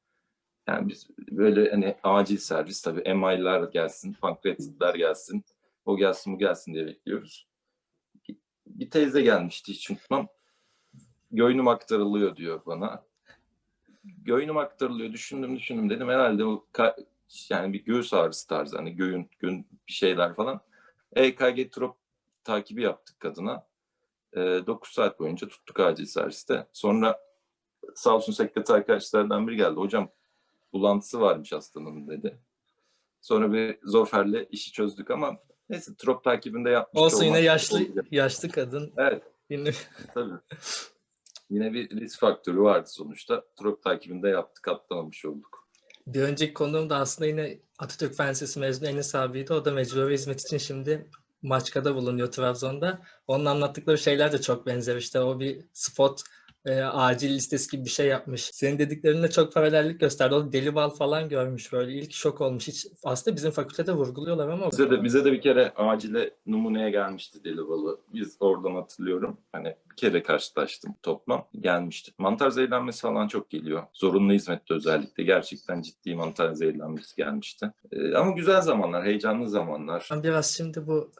Yani 0.67 0.89
biz 0.89 1.07
böyle 1.19 1.71
hani 1.71 1.97
acil 2.03 2.37
servis 2.37 2.81
tabii 2.81 3.13
MI'lar 3.13 3.71
gelsin, 3.71 4.13
pankreatitler 4.13 4.95
gelsin, 4.95 5.43
o 5.85 5.97
gelsin 5.97 6.33
bu 6.33 6.37
gelsin 6.39 6.73
diye 6.73 6.85
bekliyoruz. 6.85 7.47
Bir 8.67 8.89
teyze 8.89 9.21
gelmişti 9.21 9.73
hiç 9.73 9.91
unutmam. 9.91 10.27
Göynüm 11.31 11.67
aktarılıyor 11.67 12.35
diyor 12.35 12.61
bana. 12.65 13.05
Göynüm 14.03 14.57
aktarılıyor 14.57 15.13
düşündüm 15.13 15.57
düşündüm 15.57 15.89
dedim 15.89 16.09
herhalde 16.09 16.45
o 16.45 16.65
yani 17.49 17.73
bir 17.73 17.85
göğüs 17.85 18.13
ağrısı 18.13 18.47
tarzı 18.47 18.77
hani 18.77 18.95
göğün, 18.95 19.29
göğün 19.39 19.67
bir 19.87 19.93
şeyler 19.93 20.35
falan. 20.35 20.61
EKG 21.15 21.71
trop 21.71 21.98
takibi 22.49 22.81
yaptık 22.81 23.19
kadına. 23.19 23.67
E, 24.33 24.39
9 24.39 24.91
saat 24.91 25.19
boyunca 25.19 25.47
tuttuk 25.47 25.79
acil 25.79 26.05
serviste. 26.05 26.67
Sonra 26.73 27.19
sağ 27.95 28.15
olsun 28.15 28.33
sekreter 28.33 28.75
arkadaşlardan 28.75 29.47
biri 29.47 29.55
geldi. 29.55 29.75
Hocam 29.75 30.11
bulantısı 30.73 31.21
varmış 31.21 31.51
hastanın 31.51 32.07
dedi. 32.07 32.39
Sonra 33.21 33.53
bir 33.53 33.79
Zofer'le 33.83 34.47
işi 34.51 34.71
çözdük 34.71 35.11
ama 35.11 35.37
neyse 35.69 35.91
trop 35.97 36.23
takibinde 36.23 36.69
yapmış. 36.69 37.01
Olsun 37.01 37.23
yine 37.23 37.39
yaşlı 37.39 37.77
olacak. 37.77 38.05
yaşlı 38.11 38.49
kadın. 38.49 38.93
Evet 38.97 39.23
Yine 39.49 39.71
tabii. 40.13 40.33
Yine 41.49 41.73
bir 41.73 41.89
risk 41.89 42.19
faktörü 42.19 42.59
vardı 42.59 42.89
sonuçta. 42.89 43.43
Trop 43.55 43.83
takibinde 43.83 44.29
yaptık 44.29 44.67
atlamamış 44.67 45.25
olduk. 45.25 45.67
bir 46.07 46.21
önceki 46.21 46.53
konuğum 46.53 46.89
da 46.89 46.97
aslında 46.97 47.27
yine 47.27 47.59
Atatürk 47.79 48.15
Fen 48.15 48.31
Lisesi 48.31 48.59
mezunu 48.59 48.89
Enis 48.89 49.15
abiydi. 49.15 49.53
O 49.53 49.65
da 49.65 49.71
mecburi 49.71 50.13
hizmet 50.13 50.41
için 50.41 50.57
şimdi 50.57 51.09
Maçka'da 51.41 51.95
bulunuyor 51.95 52.31
Trabzon'da. 52.31 53.01
Onun 53.27 53.45
anlattıkları 53.45 53.97
şeyler 53.97 54.31
de 54.31 54.41
çok 54.41 54.65
benzer. 54.65 54.95
İşte 54.95 55.19
o 55.19 55.39
bir 55.39 55.65
spot 55.73 56.21
e, 56.65 56.81
acil 56.81 57.29
listesi 57.29 57.71
gibi 57.71 57.85
bir 57.85 57.89
şey 57.89 58.07
yapmış. 58.07 58.41
Senin 58.53 58.79
dediklerinde 58.79 59.29
çok 59.29 59.53
paralellik 59.53 59.99
gösterdi. 59.99 60.35
O 60.35 60.51
deli 60.51 60.75
bal 60.75 60.89
falan 60.89 61.29
görmüş 61.29 61.73
böyle. 61.73 61.93
İlk 61.93 62.13
şok 62.13 62.41
olmuş. 62.41 62.67
Hiç, 62.67 62.87
aslında 63.03 63.37
bizim 63.37 63.51
fakültede 63.51 63.91
vurguluyorlar 63.91 64.47
ama 64.49 64.71
Bize 64.71 64.91
de 64.91 65.03
bize 65.03 65.25
de 65.25 65.31
bir 65.31 65.41
kere 65.41 65.73
acile 65.75 66.33
numuneye 66.45 66.89
gelmişti 66.89 67.43
deli 67.43 67.67
balı. 67.67 67.99
Biz 68.13 68.37
oradan 68.39 68.75
hatırlıyorum. 68.75 69.37
Hani 69.51 69.75
bir 69.91 69.95
kere 69.95 70.23
karşılaştım 70.23 70.95
toplam 71.03 71.47
gelmişti. 71.59 72.11
Mantar 72.17 72.49
zehirlenmesi 72.49 73.01
falan 73.01 73.27
çok 73.27 73.49
geliyor. 73.49 73.83
Zorunlu 73.93 74.33
hizmette 74.33 74.73
özellikle 74.73 75.23
gerçekten 75.23 75.81
ciddi 75.81 76.15
mantar 76.15 76.53
zehirlenmesi 76.53 77.15
gelmişti. 77.15 77.71
Ee, 77.91 78.15
ama 78.15 78.31
güzel 78.31 78.61
zamanlar, 78.61 79.05
heyecanlı 79.05 79.49
zamanlar. 79.49 80.09
Biraz 80.23 80.45
şimdi 80.45 80.87
bu 80.87 81.11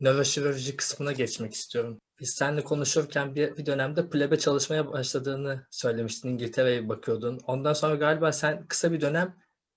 nöroşirurji 0.00 0.76
kısmına 0.76 1.12
geçmek 1.12 1.54
istiyorum. 1.54 2.00
Biz 2.20 2.34
seninle 2.38 2.64
konuşurken 2.64 3.34
bir, 3.34 3.56
bir 3.56 3.66
dönemde 3.66 4.10
plebe 4.10 4.38
çalışmaya 4.38 4.92
başladığını 4.92 5.66
söylemiştin. 5.70 6.28
İngiltere'ye 6.28 6.88
bakıyordun. 6.88 7.38
Ondan 7.46 7.72
sonra 7.72 7.94
galiba 7.94 8.32
sen 8.32 8.66
kısa 8.66 8.92
bir 8.92 9.00
dönem 9.00 9.36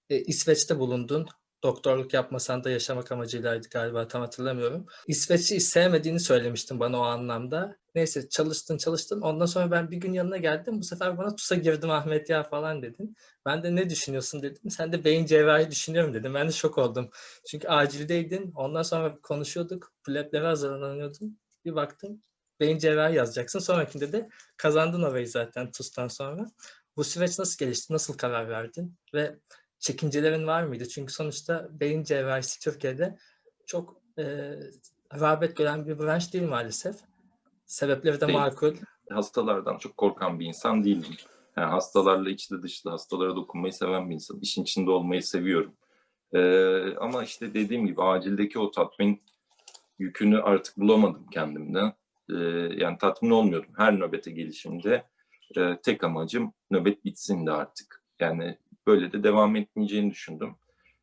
e, 0.09 0.19
İsveç'te 0.19 0.79
bulundun. 0.79 1.27
Doktorluk 1.63 2.13
yapmasan 2.13 2.63
da 2.63 2.69
yaşamak 2.69 3.11
amacıylaydı 3.11 3.69
galiba 3.69 4.07
tam 4.07 4.21
hatırlamıyorum. 4.21 4.85
İsveç'i 5.07 5.59
sevmediğini 5.59 6.19
söylemiştin 6.19 6.79
bana 6.79 6.99
o 6.99 7.01
anlamda. 7.01 7.77
Neyse 7.95 8.29
çalıştın 8.29 8.77
çalıştın. 8.77 9.21
Ondan 9.21 9.45
sonra 9.45 9.71
ben 9.71 9.91
bir 9.91 9.97
gün 9.97 10.13
yanına 10.13 10.37
geldim. 10.37 10.79
Bu 10.79 10.83
sefer 10.83 11.17
bana 11.17 11.35
TUS'a 11.35 11.55
girdim 11.55 11.89
Ahmet 11.89 12.29
ya 12.29 12.43
falan 12.43 12.81
dedin. 12.81 13.15
Ben 13.45 13.63
de 13.63 13.75
ne 13.75 13.89
düşünüyorsun 13.89 14.41
dedim. 14.41 14.69
Sen 14.69 14.91
de 14.91 15.03
beyin 15.03 15.25
cerrahi 15.25 15.71
düşünüyorum 15.71 16.13
dedim. 16.13 16.33
Ben 16.33 16.47
de 16.47 16.51
şok 16.51 16.77
oldum. 16.77 17.09
Çünkü 17.47 17.67
acildeydin. 17.67 18.51
Ondan 18.55 18.83
sonra 18.83 19.19
konuşuyorduk. 19.23 19.91
Pleplere 20.05 20.45
hazırlanıyordun. 20.45 21.39
Bir 21.65 21.75
baktım 21.75 22.21
beyin 22.59 22.77
cerrahi 22.77 23.15
yazacaksın. 23.15 23.59
Sonrakinde 23.59 24.11
de 24.11 24.29
kazandın 24.57 25.03
orayı 25.03 25.27
zaten 25.27 25.71
TUS'tan 25.71 26.07
sonra. 26.07 26.45
Bu 26.97 27.03
süreç 27.03 27.39
nasıl 27.39 27.57
gelişti? 27.65 27.93
Nasıl 27.93 28.17
karar 28.17 28.49
verdin? 28.49 28.97
Ve 29.13 29.35
çekincelerin 29.83 30.47
var 30.47 30.63
mıydı? 30.63 30.87
Çünkü 30.87 31.13
sonuçta 31.13 31.69
beyin 31.71 32.03
cerrahisi 32.03 32.59
Türkiye'de 32.59 33.17
çok 33.65 34.01
e, 34.17 34.23
rağbet 35.19 35.57
gören 35.57 35.87
bir 35.87 35.99
branş 35.99 36.33
değil 36.33 36.47
maalesef. 36.47 36.95
Sebepleri 37.65 38.21
de 38.21 38.27
Değil. 38.27 38.39
makul. 38.39 38.75
Hastalardan 39.09 39.77
çok 39.77 39.97
korkan 39.97 40.39
bir 40.39 40.45
insan 40.45 40.83
değildim. 40.83 41.15
Yani 41.57 41.69
hastalarla 41.69 42.29
içli 42.29 42.63
dışlı, 42.63 42.89
hastalara 42.89 43.35
dokunmayı 43.35 43.73
seven 43.73 44.09
bir 44.09 44.15
insan. 44.15 44.39
İşin 44.41 44.63
içinde 44.63 44.91
olmayı 44.91 45.23
seviyorum. 45.23 45.73
Ee, 46.33 46.95
ama 46.95 47.23
işte 47.23 47.53
dediğim 47.53 47.87
gibi 47.87 48.01
acildeki 48.03 48.59
o 48.59 48.71
tatmin 48.71 49.21
yükünü 49.99 50.41
artık 50.41 50.77
bulamadım 50.77 51.27
kendimden. 51.31 51.93
Ee, 52.29 52.35
yani 52.77 52.97
tatmin 52.97 53.29
olmuyordum. 53.29 53.73
Her 53.77 53.99
nöbete 53.99 54.31
gelişimde 54.31 55.03
e, 55.57 55.77
tek 55.83 56.03
amacım 56.03 56.53
nöbet 56.71 57.05
bitsin 57.05 57.45
de 57.45 57.51
artık. 57.51 58.03
Yani 58.19 58.57
böyle 58.87 59.11
de 59.11 59.23
devam 59.23 59.55
etmeyeceğini 59.55 60.11
düşündüm. 60.11 60.55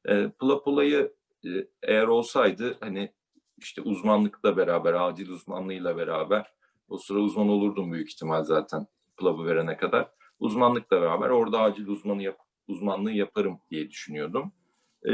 E, 0.08 0.28
Pulap 0.28 0.68
olayı 0.68 1.14
e, 1.44 1.49
eğer 1.82 2.06
olsaydı 2.06 2.76
hani 2.80 3.12
işte 3.58 3.82
uzmanlıkla 3.82 4.56
beraber, 4.56 4.94
acil 4.94 5.28
uzmanlığıyla 5.28 5.96
beraber 5.96 6.52
o 6.88 6.99
sıra 6.99 7.18
uzman 7.18 7.49
olurdum 7.49 7.92
büyük 7.92 8.12
ihtimal 8.12 8.44
zaten 8.44 8.87
Pulap'ı 9.16 9.46
verene 9.46 9.76
kadar. 9.76 10.10
Uzmanlıkla 10.38 11.02
beraber 11.02 11.30
orada 11.30 11.60
acil 11.60 11.87
uzmanı 11.87 12.22
yap, 12.22 12.38
uzmanlığı 12.68 13.12
yaparım 13.12 13.60
diye 13.70 13.90
düşünüyordum. 13.90 14.52
E, 15.08 15.12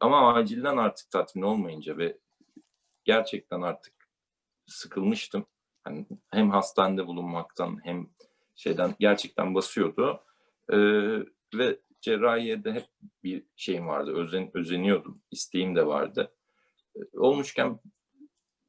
ama 0.00 0.34
acilden 0.34 0.76
artık 0.76 1.10
tatmin 1.10 1.42
olmayınca 1.42 1.98
ve 1.98 2.18
gerçekten 3.04 3.62
artık 3.62 3.94
sıkılmıştım. 4.66 5.46
Hani 5.84 6.06
hem 6.30 6.50
hastanede 6.50 7.06
bulunmaktan 7.06 7.80
hem 7.84 8.08
şeyden 8.54 8.94
gerçekten 8.98 9.54
basıyordu. 9.54 10.20
Ee, 10.72 10.76
ve 11.54 11.80
cerrahiye 12.06 12.64
de 12.64 12.72
hep 12.72 12.86
bir 13.24 13.42
şeyim 13.56 13.86
vardı. 13.86 14.12
Özen, 14.14 14.50
özeniyordum. 14.54 15.22
isteğim 15.30 15.76
de 15.76 15.86
vardı. 15.86 16.32
Ee, 16.96 17.18
olmuşken 17.18 17.80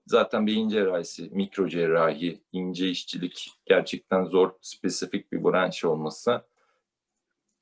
zaten 0.06 0.48
beyin 0.48 0.70
cerrahisi, 0.70 1.30
mikro 1.32 1.68
cerrahi, 1.68 2.42
ince 2.52 2.90
işçilik 2.90 3.50
gerçekten 3.66 4.26
zor, 4.26 4.52
spesifik 4.62 5.32
bir 5.32 5.44
branş 5.44 5.86
olması 5.86 6.46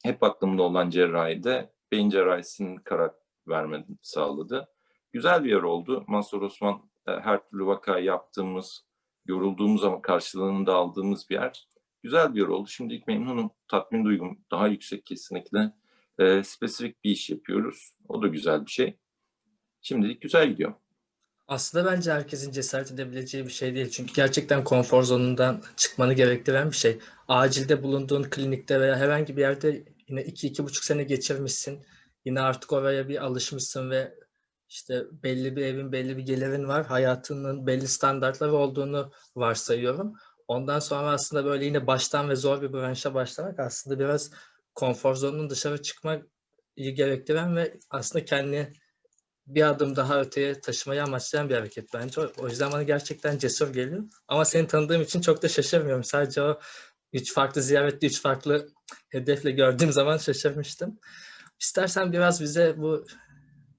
hep 0.04 0.24
aklımda 0.24 0.64
olan 0.64 0.90
cerrahide 0.90 1.74
beyin 1.92 2.10
cerrahisinin 2.10 2.78
karar 2.78 3.12
vermemi 3.48 3.86
sağladı. 4.02 4.68
Güzel 5.14 5.44
bir 5.44 5.50
yer 5.50 5.62
oldu. 5.62 6.04
Mansur 6.08 6.42
Osman 6.42 6.90
e, 7.08 7.12
her 7.12 7.50
türlü 7.50 7.66
vakayı 7.66 8.06
yaptığımız, 8.06 8.86
yorulduğumuz 9.26 9.84
ama 9.84 10.02
karşılığını 10.02 10.68
da 10.68 10.76
aldığımız 10.76 11.30
bir 11.30 11.36
yer. 11.36 11.68
Güzel 12.06 12.36
bir 12.36 12.42
yer 12.42 12.48
oldu. 12.48 12.68
Şimdilik 12.68 13.08
memnunum. 13.08 13.52
Tatmin 13.68 14.06
duygum 14.06 14.40
daha 14.52 14.68
yüksek 14.68 15.06
kesinlikle. 15.06 15.72
E, 16.20 16.44
spesifik 16.44 17.04
bir 17.04 17.10
iş 17.10 17.30
yapıyoruz. 17.30 17.96
O 18.08 18.22
da 18.22 18.28
güzel 18.28 18.66
bir 18.66 18.72
şey. 18.72 18.98
Şimdilik 19.82 20.22
güzel 20.22 20.50
gidiyor. 20.50 20.74
Aslında 21.48 21.92
bence 21.92 22.12
herkesin 22.12 22.52
cesaret 22.52 22.92
edebileceği 22.92 23.46
bir 23.46 23.50
şey 23.50 23.76
değil. 23.76 23.90
Çünkü 23.90 24.14
gerçekten 24.14 24.64
konfor 24.64 25.04
zonundan 25.04 25.64
çıkmanı 25.76 26.14
gerektiren 26.14 26.72
bir 26.72 26.76
şey. 26.76 27.00
Acilde 27.28 27.84
bulunduğun 27.84 28.24
klinikte 28.24 28.82
veya 28.82 28.96
herhangi 28.96 29.38
bir 29.38 29.42
yerde 29.42 29.86
yine 30.08 30.24
iki, 30.24 30.48
iki 30.48 30.64
buçuk 30.64 30.84
sene 30.84 31.04
geçirmişsin. 31.04 31.86
Yine 32.26 32.42
artık 32.42 32.74
oraya 32.74 33.08
bir 33.10 33.26
alışmışsın 33.26 33.90
ve 33.90 34.16
işte 34.70 35.04
belli 35.24 35.56
bir 35.56 35.66
evin, 35.66 35.92
belli 35.92 36.18
bir 36.18 36.24
gelirin 36.24 36.68
var. 36.68 36.86
Hayatının 36.86 37.68
belli 37.68 37.88
standartları 37.88 38.54
olduğunu 38.54 39.12
varsayıyorum. 39.36 40.14
Ondan 40.48 40.80
sonra 40.80 41.12
aslında 41.12 41.46
böyle 41.46 41.66
yine 41.66 41.88
baştan 41.88 42.30
ve 42.30 42.36
zor 42.36 42.62
bir 42.62 42.74
branşa 42.74 43.14
başlamak 43.14 43.60
aslında 43.60 44.00
biraz 44.00 44.32
konfor 44.76 45.16
zonunun 45.16 45.50
dışarı 45.50 45.82
çıkmayı 45.82 46.26
gerektiren 46.78 47.56
ve 47.56 47.80
aslında 47.90 48.26
kendini 48.26 48.74
bir 49.48 49.70
adım 49.70 49.96
daha 49.96 50.22
öteye 50.22 50.62
taşımayı 50.62 51.04
amaçlayan 51.04 51.50
bir 51.50 51.56
hareket 51.56 51.94
bence. 51.94 52.22
O, 52.22 52.48
yüzden 52.48 52.72
bana 52.72 52.84
gerçekten 52.84 53.38
cesur 53.38 53.74
geliyor. 53.74 54.04
Ama 54.28 54.46
seni 54.46 54.68
tanıdığım 54.68 55.02
için 55.02 55.22
çok 55.22 55.44
da 55.44 55.50
şaşırmıyorum. 55.50 56.04
Sadece 56.04 56.42
o 56.42 56.60
üç 57.14 57.34
farklı 57.34 57.62
ziyarette 57.62 58.08
üç 58.08 58.22
farklı 58.22 58.68
hedefle 59.10 59.52
gördüğüm 59.52 59.92
zaman 59.92 60.18
şaşırmıştım. 60.18 61.00
İstersen 61.60 62.12
biraz 62.14 62.42
bize 62.42 62.78
bu 62.78 63.06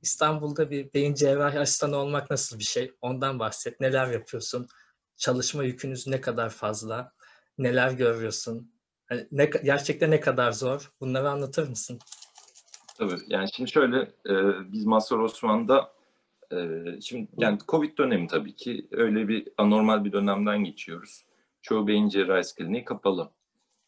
İstanbul'da 0.02 0.70
bir 0.70 0.94
beyin 0.94 1.14
cerrahi 1.14 1.60
asistanı 1.60 1.96
olmak 1.96 2.30
nasıl 2.30 2.58
bir 2.58 2.64
şey? 2.64 2.92
Ondan 3.00 3.38
bahset. 3.38 3.80
Neler 3.80 4.06
yapıyorsun? 4.06 4.68
Çalışma 5.16 5.64
yükünüz 5.64 6.06
ne 6.06 6.20
kadar 6.20 6.50
fazla? 6.50 7.16
neler 7.58 7.90
görüyorsun? 7.90 8.72
Hani 9.06 9.26
ne, 9.32 9.44
gerçekten 9.64 10.10
ne 10.10 10.20
kadar 10.20 10.52
zor? 10.52 10.92
Bunları 11.00 11.30
anlatır 11.30 11.68
mısın? 11.68 11.98
Tabii. 12.98 13.18
Yani 13.26 13.48
şimdi 13.52 13.70
şöyle 13.70 14.00
e, 14.02 14.34
biz 14.72 14.84
Mazhar 14.84 15.18
Osman'da 15.18 15.92
e, 16.52 16.56
şimdi 17.00 17.28
yani 17.36 17.58
Covid 17.68 17.98
dönemi 17.98 18.26
tabii 18.26 18.56
ki 18.56 18.88
öyle 18.90 19.28
bir 19.28 19.48
anormal 19.58 20.04
bir 20.04 20.12
dönemden 20.12 20.64
geçiyoruz. 20.64 21.24
Çoğu 21.62 21.86
beyin 21.86 22.08
cerrahisi 22.08 22.54
kliniği 22.54 22.84
kapalı 22.84 23.30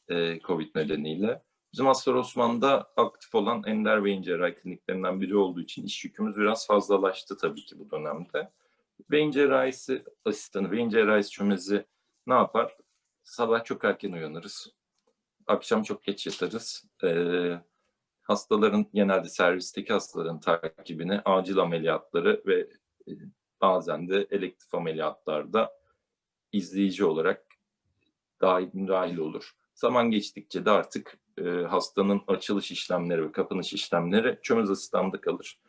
e, 0.09 0.41
Covid 0.41 0.77
nedeniyle. 0.77 1.43
Bizim 1.73 1.85
Mazhar 1.85 2.15
Osman'da 2.15 2.93
aktif 2.97 3.35
olan 3.35 3.63
ender 3.67 4.05
beyin 4.05 4.23
cerrahi 4.23 4.55
kliniklerinden 4.55 5.21
biri 5.21 5.37
olduğu 5.37 5.61
için 5.61 5.85
iş 5.85 6.05
yükümüz 6.05 6.37
biraz 6.37 6.67
fazlalaştı 6.67 7.37
tabii 7.37 7.65
ki 7.65 7.79
bu 7.79 7.91
dönemde. 7.91 8.51
Beyin 9.11 9.31
cerrahisi 9.31 10.05
asistanı, 10.25 10.73
beyin 10.73 10.89
cerrahisi 10.89 11.31
çömezi 11.31 11.87
ne 12.27 12.35
yapar? 12.35 12.77
Sabah 13.23 13.65
çok 13.65 13.85
erken 13.85 14.13
uyanırız. 14.13 14.73
Akşam 15.47 15.83
çok 15.83 16.03
geç 16.05 16.27
yatarız. 16.27 16.85
Ee, 17.05 17.61
hastaların 18.23 18.87
genelde 18.95 19.29
servisteki 19.29 19.93
hastaların 19.93 20.41
takibini, 20.41 21.21
acil 21.25 21.59
ameliyatları 21.59 22.43
ve 22.47 22.61
e, 23.09 23.13
bazen 23.61 24.09
de 24.09 24.27
elektif 24.31 24.75
ameliyatlarda 24.75 25.73
izleyici 26.53 27.05
olarak 27.05 27.47
dahil, 28.41 28.69
müdahil 28.73 29.19
olur. 29.19 29.53
Zaman 29.75 30.11
geçtikçe 30.11 30.65
de 30.65 30.71
artık 30.71 31.19
e, 31.39 31.43
hastanın 31.51 32.23
açılış 32.27 32.71
işlemleri 32.71 33.25
ve 33.25 33.33
kapanış 33.33 33.73
işlemleri 33.73 34.39
çömez 34.43 34.71
asistanda 34.71 35.21
kalır. 35.21 35.61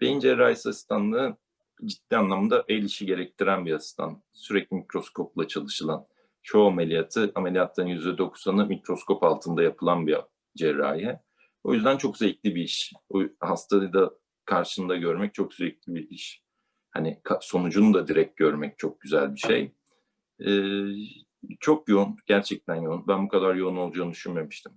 Beyin 0.00 0.20
cerrahisi 0.20 0.68
asistanlığı 0.68 1.36
ciddi 1.84 2.16
anlamda 2.16 2.64
el 2.68 2.82
işi 2.82 3.06
gerektiren 3.06 3.66
bir 3.66 3.72
asistan. 3.72 4.22
Sürekli 4.32 4.76
mikroskopla 4.76 5.48
çalışılan, 5.48 6.06
çoğu 6.42 6.66
ameliyatı, 6.66 7.32
ameliyatların 7.34 7.88
%90'ı 7.88 8.66
mikroskop 8.66 9.22
altında 9.22 9.62
yapılan 9.62 10.06
bir 10.06 10.16
cerrahi. 10.56 11.18
O 11.64 11.74
yüzden 11.74 11.96
çok 11.96 12.16
zevkli 12.16 12.54
bir 12.54 12.62
iş. 12.62 12.92
O 13.08 13.22
hastayı 13.40 13.92
da 13.92 14.10
karşında 14.44 14.96
görmek 14.96 15.34
çok 15.34 15.54
zevkli 15.54 15.94
bir 15.94 16.10
iş. 16.10 16.42
Hani 16.90 17.20
sonucunu 17.40 17.94
da 17.94 18.08
direkt 18.08 18.36
görmek 18.36 18.78
çok 18.78 19.00
güzel 19.00 19.34
bir 19.34 19.40
şey. 19.40 19.74
Ee, 20.46 20.84
çok 21.60 21.88
yoğun, 21.88 22.16
gerçekten 22.26 22.74
yoğun. 22.74 23.08
Ben 23.08 23.24
bu 23.24 23.28
kadar 23.28 23.54
yoğun 23.54 23.76
olacağını 23.76 24.10
düşünmemiştim. 24.10 24.72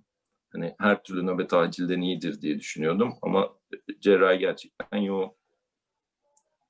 Hani 0.52 0.74
her 0.80 1.02
türlü 1.02 1.26
nöbet 1.26 1.52
acilden 1.52 2.00
iyidir 2.00 2.40
diye 2.40 2.58
düşünüyordum 2.58 3.14
ama 3.22 3.48
cerrahi 4.00 4.38
gerçekten 4.38 4.98
yoğun. 4.98 5.32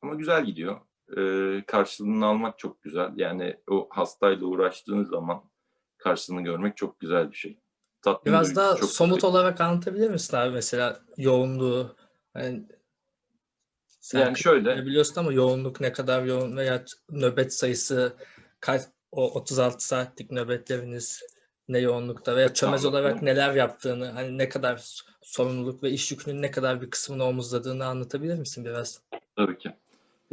Ama 0.05 0.15
güzel 0.15 0.45
gidiyor. 0.45 0.81
Ee, 1.17 1.65
karşılığını 1.67 2.27
almak 2.27 2.59
çok 2.59 2.83
güzel. 2.83 3.13
Yani 3.17 3.57
o 3.71 3.89
hastayla 3.91 4.47
uğraştığınız 4.47 5.09
zaman 5.09 5.43
karşılığını 5.99 6.43
görmek 6.43 6.77
çok 6.77 7.01
güzel 7.01 7.31
bir 7.31 7.37
şey. 7.37 7.59
Tatmin 8.03 8.33
Biraz 8.33 8.57
daha 8.57 8.77
çok 8.77 8.91
somut 8.91 9.15
güzel. 9.15 9.31
olarak 9.31 9.61
anlatabilir 9.61 10.11
misin 10.11 10.37
abi 10.37 10.51
mesela 10.51 11.01
yoğunluğu? 11.17 11.97
Yani 12.37 12.65
sen 13.87 14.21
yani 14.21 14.39
şöyle 14.39 14.87
biliyorsun 14.87 15.21
ama 15.21 15.33
yoğunluk 15.33 15.81
ne 15.81 15.93
kadar 15.93 16.25
yoğun 16.25 16.57
veya 16.57 16.85
nöbet 17.11 17.55
sayısı 17.55 18.17
kaç 18.61 18.83
o 19.13 19.31
36 19.35 19.87
saatlik 19.87 20.31
nöbetleriniz 20.31 21.23
ne 21.69 21.79
yoğunlukta 21.79 22.37
veya 22.37 22.55
çömez 22.55 22.85
olarak 22.85 23.23
neler 23.23 23.55
yaptığını 23.55 24.11
hani 24.11 24.39
ne 24.39 24.49
kadar 24.49 25.03
sorumluluk 25.23 25.83
ve 25.83 25.91
iş 25.91 26.11
yükünün 26.11 26.43
ne 26.43 26.51
kadar 26.51 26.83
bir 26.83 26.91
kısmını 26.91 27.25
omuzladığını 27.25 27.87
anlatabilir 27.87 28.39
misin 28.39 28.65
biraz? 28.65 29.03
Tabii 29.37 29.59
ki. 29.59 29.75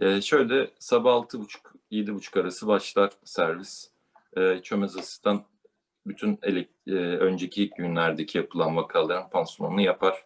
Ee, 0.01 0.21
şöyle 0.21 0.71
sabah 0.79 1.13
6.30-7.30 1.13 2.39
arası 2.39 2.67
başlar 2.67 3.11
servis. 3.23 3.91
Ee, 4.37 4.59
çömez 4.63 4.97
asistan 4.97 5.43
bütün 6.07 6.35
elek- 6.41 6.69
e, 6.87 6.91
önceki 6.95 7.69
günlerdeki 7.69 8.37
yapılan 8.37 8.77
vakaların 8.77 9.29
pansumanını 9.29 9.81
yapar. 9.81 10.25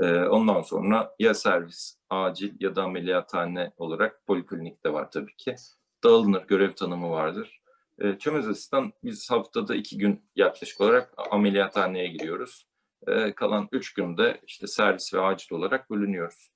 Ee, 0.00 0.20
ondan 0.24 0.62
sonra 0.62 1.14
ya 1.18 1.34
servis, 1.34 1.96
acil 2.10 2.52
ya 2.60 2.76
da 2.76 2.82
ameliyathane 2.82 3.72
olarak 3.76 4.26
poliklinik 4.26 4.84
de 4.84 4.92
var 4.92 5.10
tabii 5.10 5.36
ki. 5.36 5.56
Dağılınır, 6.04 6.46
görev 6.46 6.72
tanımı 6.72 7.10
vardır. 7.10 7.62
Ee, 7.98 8.18
çömez 8.18 8.48
asistan 8.48 8.92
biz 9.04 9.30
haftada 9.30 9.74
iki 9.74 9.98
gün 9.98 10.22
yaklaşık 10.36 10.80
olarak 10.80 11.14
ameliyathaneye 11.30 12.06
giriyoruz. 12.08 12.66
Ee, 13.06 13.32
kalan 13.32 13.68
üç 13.72 13.94
günde 13.94 14.40
işte 14.46 14.66
servis 14.66 15.14
ve 15.14 15.20
acil 15.20 15.54
olarak 15.54 15.90
bölünüyoruz 15.90 16.50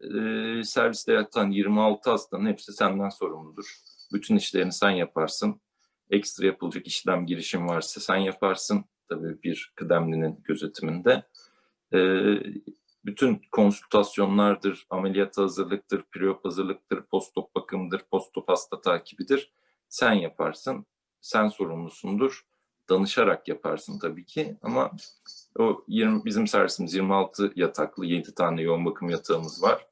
e, 0.00 0.64
serviste 0.64 1.12
yatan 1.12 1.50
26 1.50 2.10
hastanın 2.10 2.46
hepsi 2.46 2.72
senden 2.72 3.08
sorumludur. 3.08 3.76
Bütün 4.12 4.36
işlerini 4.36 4.72
sen 4.72 4.90
yaparsın. 4.90 5.60
Ekstra 6.10 6.46
yapılacak 6.46 6.86
işlem 6.86 7.26
girişim 7.26 7.68
varsa 7.68 8.00
sen 8.00 8.16
yaparsın. 8.16 8.84
Tabii 9.08 9.42
bir 9.42 9.72
kıdemlinin 9.76 10.42
gözetiminde. 10.44 11.22
Bütün 13.04 13.42
konsültasyonlardır, 13.52 14.86
ameliyat 14.90 15.38
hazırlıktır, 15.38 16.02
preop 16.02 16.44
hazırlıktır, 16.44 17.02
postop 17.02 17.54
bakımdır, 17.54 18.02
postop 18.10 18.48
hasta 18.48 18.80
takibidir. 18.80 19.52
Sen 19.88 20.12
yaparsın. 20.12 20.86
Sen 21.20 21.48
sorumlusundur. 21.48 22.46
Danışarak 22.88 23.48
yaparsın 23.48 23.98
tabii 23.98 24.24
ki 24.24 24.56
ama 24.62 24.90
o 25.58 25.84
20, 25.88 26.24
bizim 26.24 26.46
servisimiz 26.46 26.94
26 26.94 27.52
yataklı, 27.56 28.06
7 28.06 28.34
tane 28.34 28.62
yoğun 28.62 28.84
bakım 28.84 29.10
yatağımız 29.10 29.62
var. 29.62 29.86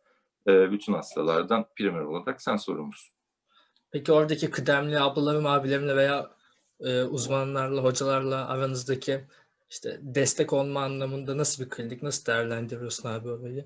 E, 0.48 0.70
bütün 0.70 0.92
hastalardan 0.92 1.66
primer 1.76 2.00
olarak 2.00 2.42
sen 2.42 2.56
sorumlusun. 2.56 3.14
Peki 3.90 4.12
oradaki 4.12 4.50
kıdemli 4.50 5.00
ablalarım, 5.00 5.46
abilerimle 5.46 5.96
veya 5.96 6.30
e, 6.80 7.02
uzmanlarla, 7.02 7.82
hocalarla 7.84 8.48
aranızdaki 8.48 9.24
işte 9.70 9.98
destek 10.02 10.52
olma 10.52 10.82
anlamında 10.82 11.38
nasıl 11.38 11.64
bir 11.64 11.70
klinik, 11.70 12.02
nasıl 12.02 12.26
değerlendiriyorsun 12.26 13.08
abi 13.08 13.28
orayı? 13.28 13.64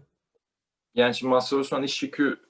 Yani 0.95 1.15
şimdi 1.15 1.31
Mazhar 1.31 1.59
Osman 1.59 1.83
iş 1.83 2.03
yükü 2.03 2.41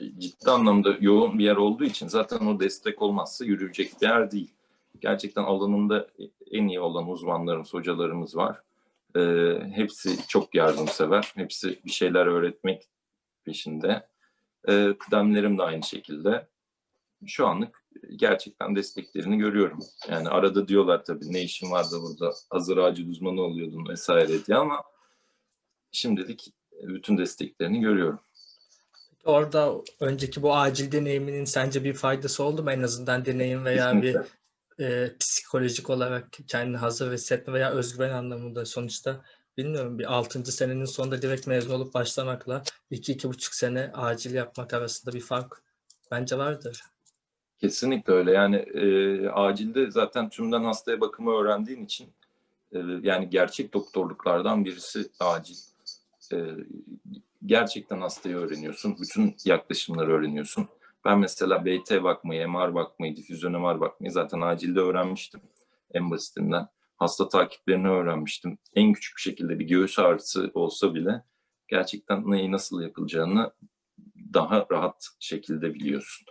e, 0.00 0.20
ciddi 0.20 0.50
anlamda 0.50 0.96
yoğun 1.00 1.38
bir 1.38 1.44
yer 1.44 1.56
olduğu 1.56 1.84
için 1.84 2.08
zaten 2.08 2.46
o 2.46 2.60
destek 2.60 3.02
olmazsa 3.02 3.44
yürüyecek 3.44 4.00
bir 4.00 4.06
yer 4.06 4.30
değil. 4.30 4.54
Gerçekten 5.00 5.42
alanında 5.42 6.08
en 6.50 6.68
iyi 6.68 6.80
olan 6.80 7.08
uzmanlarımız, 7.08 7.74
hocalarımız 7.74 8.36
var. 8.36 8.62
Ee, 9.16 9.54
hepsi 9.74 10.26
çok 10.28 10.54
yardımsever. 10.54 11.32
Hepsi 11.34 11.80
bir 11.84 11.90
şeyler 11.90 12.26
öğretmek 12.26 12.88
peşinde. 13.44 14.08
E, 14.68 14.94
kıdemlerim 14.98 15.58
de 15.58 15.62
aynı 15.62 15.82
şekilde. 15.82 16.46
Şu 17.26 17.46
anlık 17.46 17.84
gerçekten 18.16 18.76
desteklerini 18.76 19.38
görüyorum. 19.38 19.78
Yani 20.10 20.28
arada 20.28 20.68
diyorlar 20.68 21.04
tabii 21.04 21.32
ne 21.32 21.42
işin 21.42 21.70
vardı 21.70 21.96
burada 22.02 22.32
hazır 22.50 22.76
acil 22.76 23.10
uzmanı 23.10 23.40
oluyordun 23.40 23.88
vesaire 23.88 24.44
diye 24.46 24.58
ama 24.58 24.82
şimdilik 25.92 26.52
bütün 26.82 27.18
desteklerini 27.18 27.80
görüyorum. 27.80 28.20
Orada 29.24 29.74
önceki 30.00 30.42
bu 30.42 30.56
acil 30.56 30.92
deneyiminin 30.92 31.44
sence 31.44 31.84
bir 31.84 31.94
faydası 31.94 32.44
oldu 32.44 32.62
mu 32.62 32.70
en 32.70 32.82
azından 32.82 33.24
deneyim 33.24 33.64
veya 33.64 33.92
Kesinlikle. 33.92 34.20
bir 34.20 34.26
e, 34.80 35.16
psikolojik 35.20 35.90
olarak 35.90 36.28
kendini 36.46 36.76
hazır 36.76 37.12
hissetme 37.12 37.52
veya 37.52 37.70
özgüven 37.70 38.10
anlamında 38.10 38.66
sonuçta 38.66 39.24
bilmiyorum 39.56 39.98
bir 39.98 40.14
6. 40.14 40.52
senenin 40.52 40.84
sonunda 40.84 41.22
direkt 41.22 41.46
mezun 41.46 41.74
olup 41.74 41.94
başlamakla 41.94 42.62
2-2,5 42.90 43.56
sene 43.56 43.90
acil 43.94 44.34
yapmak 44.34 44.74
arasında 44.74 45.14
bir 45.14 45.20
fark 45.20 45.62
bence 46.10 46.38
vardır. 46.38 46.82
Kesinlikle 47.58 48.12
öyle. 48.12 48.32
Yani 48.32 48.56
e, 48.56 49.28
acilde 49.28 49.90
zaten 49.90 50.28
tümden 50.28 50.64
hastaya 50.64 51.00
bakımı 51.00 51.30
öğrendiğin 51.30 51.84
için 51.84 52.08
e, 52.72 52.78
yani 53.02 53.30
gerçek 53.30 53.74
doktorluklardan 53.74 54.64
birisi 54.64 55.10
acil. 55.20 55.56
E, 56.32 56.36
gerçekten 57.46 58.00
hastayı 58.00 58.36
öğreniyorsun. 58.36 58.96
Bütün 59.00 59.36
yaklaşımları 59.44 60.12
öğreniyorsun. 60.12 60.68
Ben 61.08 61.18
mesela 61.18 61.64
BT 61.64 62.02
bakmayı, 62.02 62.48
MR 62.48 62.74
bakmayı, 62.74 63.16
difüzyon 63.16 63.52
MR 63.52 63.80
bakmayı 63.80 64.12
zaten 64.12 64.40
acilde 64.40 64.80
öğrenmiştim 64.80 65.40
en 65.94 66.10
basitinden 66.10 66.68
hasta 66.96 67.28
takiplerini 67.28 67.88
öğrenmiştim. 67.88 68.58
En 68.74 68.92
küçük 68.92 69.16
bir 69.16 69.22
şekilde 69.22 69.58
bir 69.58 69.64
göğüs 69.64 69.98
ağrısı 69.98 70.50
olsa 70.54 70.94
bile 70.94 71.24
gerçekten 71.68 72.30
neyi 72.30 72.52
nasıl 72.52 72.82
yapılacağını 72.82 73.52
daha 74.34 74.66
rahat 74.72 75.08
şekilde 75.20 75.74
biliyorsun. 75.74 76.26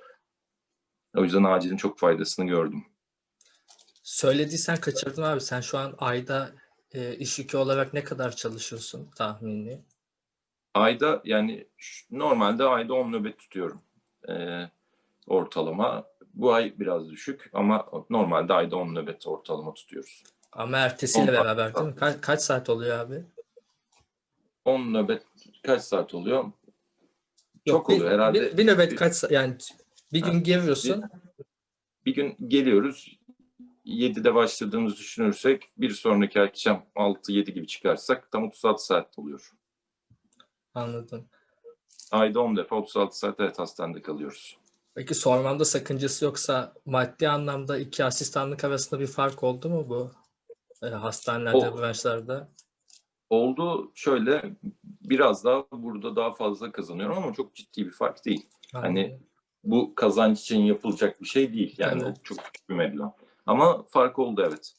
O 1.15 1.23
yüzden 1.23 1.43
acilin 1.43 1.77
çok 1.77 1.99
faydasını 1.99 2.45
gördüm. 2.45 2.85
Söylediysen 4.03 4.77
kaçırdım 4.77 5.23
abi. 5.23 5.41
Sen 5.41 5.61
şu 5.61 5.77
an 5.77 5.95
ayda 5.97 6.51
e, 6.91 7.15
iş 7.15 7.39
yükü 7.39 7.57
olarak 7.57 7.93
ne 7.93 8.03
kadar 8.03 8.35
çalışıyorsun 8.35 9.11
tahmini? 9.15 9.85
Ayda 10.73 11.21
yani 11.25 11.67
normalde 12.11 12.63
ayda 12.63 12.93
10 12.93 13.11
nöbet 13.11 13.39
tutuyorum 13.39 13.87
e, 14.29 14.69
ortalama. 15.27 16.05
Bu 16.33 16.53
ay 16.53 16.79
biraz 16.79 17.09
düşük 17.09 17.49
ama 17.53 17.85
normalde 18.09 18.53
ayda 18.53 18.75
10 18.75 18.95
nöbet 18.95 19.27
ortalama 19.27 19.73
tutuyoruz. 19.73 20.23
Ama 20.51 20.77
ertesiyle 20.77 21.31
beraber 21.31 21.75
değil 21.75 21.87
mi? 21.87 21.93
Ka- 21.93 22.21
kaç 22.21 22.41
saat 22.41 22.69
oluyor 22.69 22.99
abi? 22.99 23.23
10 24.65 24.93
nöbet 24.93 25.23
kaç 25.63 25.81
saat 25.81 26.13
oluyor? 26.13 26.51
Çok 27.65 27.89
bir, 27.89 27.95
oluyor 27.95 28.11
herhalde. 28.11 28.41
Bir, 28.41 28.57
bir 28.57 28.67
nöbet 28.67 28.95
kaç 28.95 29.15
saat? 29.15 29.31
Yani 29.31 29.55
bir 30.13 30.23
gün 30.23 30.43
geliyorsun. 30.43 31.03
Bir, 32.05 32.05
bir 32.05 32.15
gün 32.15 32.49
geliyoruz. 32.49 33.17
7'de 33.85 34.35
başladığımızı 34.35 34.97
düşünürsek 34.97 35.71
bir 35.77 35.89
sonraki 35.89 36.41
akşam 36.41 36.85
6-7 36.95 37.51
gibi 37.51 37.67
çıkarsak 37.67 38.31
tam 38.31 38.43
36 38.43 38.85
saat 38.85 39.19
oluyor. 39.19 39.53
Anladım. 40.73 41.29
Ayda 42.11 42.39
10 42.41 42.57
defa 42.57 42.75
36 42.75 43.17
saat 43.19 43.39
evet 43.39 43.59
hastanede 43.59 44.01
kalıyoruz. 44.01 44.57
Peki 44.95 45.15
sormamda 45.15 45.65
sakıncası 45.65 46.25
yoksa 46.25 46.73
maddi 46.85 47.29
anlamda 47.29 47.77
iki 47.77 48.03
asistanlık 48.05 48.63
arasında 48.63 48.99
bir 48.99 49.07
fark 49.07 49.43
oldu 49.43 49.69
mu 49.69 49.89
bu 49.89 50.11
e, 50.83 50.87
hastanelerde, 50.89 51.57
O- 51.69 51.77
branşlarda? 51.77 52.49
Oldu 53.29 53.91
şöyle 53.95 54.55
biraz 54.83 55.43
daha 55.43 55.65
burada 55.71 56.15
daha 56.15 56.33
fazla 56.33 56.71
kazanıyorum 56.71 57.17
ama 57.17 57.33
çok 57.33 57.55
ciddi 57.55 57.85
bir 57.85 57.91
fark 57.91 58.25
değil. 58.25 58.45
Hani 58.73 59.03
Anladım. 59.05 59.27
bu 59.63 59.95
kazanç 59.95 60.41
için 60.41 60.59
yapılacak 60.61 61.21
bir 61.21 61.27
şey 61.27 61.53
değil. 61.53 61.75
Yani 61.77 62.03
Evet. 62.05 62.17
çok 62.23 62.37
küçük 62.37 62.69
bir 62.69 62.75
meblağ. 62.75 63.15
Ama 63.45 63.83
fark 63.83 64.19
oldu 64.19 64.43
evet. 64.47 64.73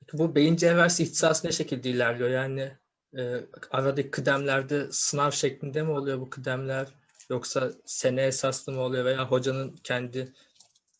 Peki 0.00 0.18
bu 0.18 0.34
beyin 0.34 0.56
cerrahisi 0.56 1.02
ihtisası 1.02 1.46
ne 1.46 1.52
şekilde 1.52 1.90
ilerliyor? 1.90 2.30
Yani 2.30 2.72
e, 3.18 3.46
aradaki 3.70 4.10
kıdemlerde 4.10 4.92
sınav 4.92 5.30
şeklinde 5.30 5.82
mi 5.82 5.90
oluyor 5.90 6.20
bu 6.20 6.30
kıdemler? 6.30 6.88
Yoksa 7.30 7.70
sene 7.84 8.22
esaslı 8.22 8.72
mı 8.72 8.80
oluyor 8.80 9.04
veya 9.04 9.30
hocanın 9.30 9.76
kendi 9.84 10.32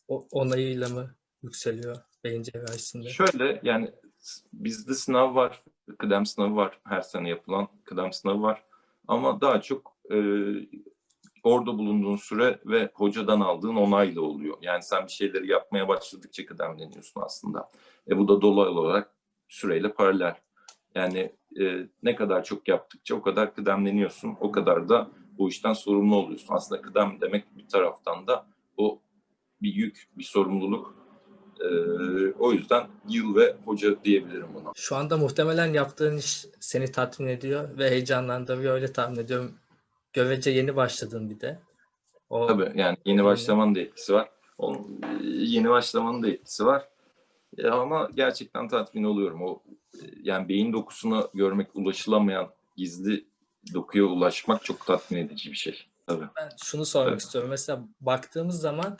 onayıyla 0.07 0.89
mı 0.89 1.15
yükseliyor 1.43 1.97
beyin 2.23 2.43
cerrahisinde? 2.43 3.09
Şöyle 3.09 3.59
yani 3.63 3.91
bizde 4.53 4.93
sınav 4.93 5.35
var, 5.35 5.63
kıdem 5.97 6.25
sınavı 6.25 6.55
var. 6.55 6.79
Her 6.83 7.01
sene 7.01 7.29
yapılan 7.29 7.67
kıdem 7.83 8.13
sınavı 8.13 8.41
var. 8.41 8.63
Ama 9.07 9.41
daha 9.41 9.61
çok 9.61 9.97
e, 10.11 10.17
orada 11.43 11.77
bulunduğun 11.77 12.15
süre 12.15 12.59
ve 12.65 12.89
hocadan 12.93 13.39
aldığın 13.39 13.75
onayla 13.75 14.21
oluyor. 14.21 14.57
Yani 14.61 14.83
sen 14.83 15.05
bir 15.05 15.11
şeyleri 15.11 15.51
yapmaya 15.51 15.87
başladıkça 15.87 16.45
kıdemleniyorsun 16.45 17.21
aslında. 17.21 17.71
E 18.09 18.17
bu 18.17 18.27
da 18.27 18.41
dolaylı 18.41 18.79
olarak 18.79 19.15
süreyle 19.47 19.93
paralel. 19.93 20.35
Yani 20.95 21.31
e, 21.61 21.87
ne 22.03 22.15
kadar 22.15 22.43
çok 22.43 22.67
yaptıkça 22.67 23.15
o 23.15 23.21
kadar 23.21 23.55
kıdemleniyorsun. 23.55 24.37
O 24.41 24.51
kadar 24.51 24.89
da 24.89 25.09
bu 25.37 25.49
işten 25.49 25.73
sorumlu 25.73 26.15
oluyorsun. 26.15 26.53
Aslında 26.53 26.81
kıdem 26.81 27.17
demek 27.21 27.57
bir 27.57 27.67
taraftan 27.67 28.27
da 28.27 28.45
o 28.77 28.99
bir 29.61 29.73
yük, 29.73 30.07
bir 30.17 30.23
sorumluluk. 30.23 30.95
E, 31.59 31.67
o 32.39 32.51
yüzden 32.51 32.87
yıl 33.09 33.35
ve 33.35 33.55
hoca 33.65 34.03
diyebilirim 34.03 34.47
buna. 34.53 34.71
Şu 34.75 34.95
anda 34.95 35.17
muhtemelen 35.17 35.73
yaptığın 35.73 36.17
iş 36.17 36.45
seni 36.59 36.91
tatmin 36.91 37.27
ediyor 37.27 37.77
ve 37.77 37.89
heyecanlandırıyor 37.89 38.73
öyle 38.73 38.93
tahmin 38.93 39.19
ediyorum. 39.19 39.55
Görece 40.13 40.51
yeni 40.51 40.75
başladın 40.75 41.29
bir 41.29 41.39
de. 41.39 41.59
O 42.29 42.47
Tabii 42.47 42.71
yani 42.75 42.97
yeni 43.05 43.23
başlamanın 43.23 43.75
da 43.75 43.79
etkisi 43.79 44.13
var. 44.13 44.29
O, 44.57 44.87
yeni 45.23 45.69
başlamanın 45.69 46.23
da 46.23 46.29
etkisi 46.29 46.65
var. 46.65 46.89
E, 47.57 47.67
ama 47.67 48.09
gerçekten 48.15 48.67
tatmin 48.67 49.03
oluyorum. 49.03 49.41
O 49.43 49.63
e, 49.93 49.99
yani 50.23 50.49
beyin 50.49 50.73
dokusunu 50.73 51.29
görmek 51.33 51.75
ulaşılamayan 51.75 52.49
gizli 52.77 53.25
dokuya 53.73 54.03
ulaşmak 54.03 54.63
çok 54.63 54.85
tatmin 54.85 55.27
edici 55.27 55.51
bir 55.51 55.55
şey. 55.55 55.85
Tabii. 56.07 56.25
Ben 56.37 56.49
şunu 56.63 56.85
sormak 56.85 57.11
Evet. 57.11 57.21
istiyorum. 57.21 57.49
Mesela 57.49 57.87
baktığımız 58.01 58.61
zaman 58.61 58.97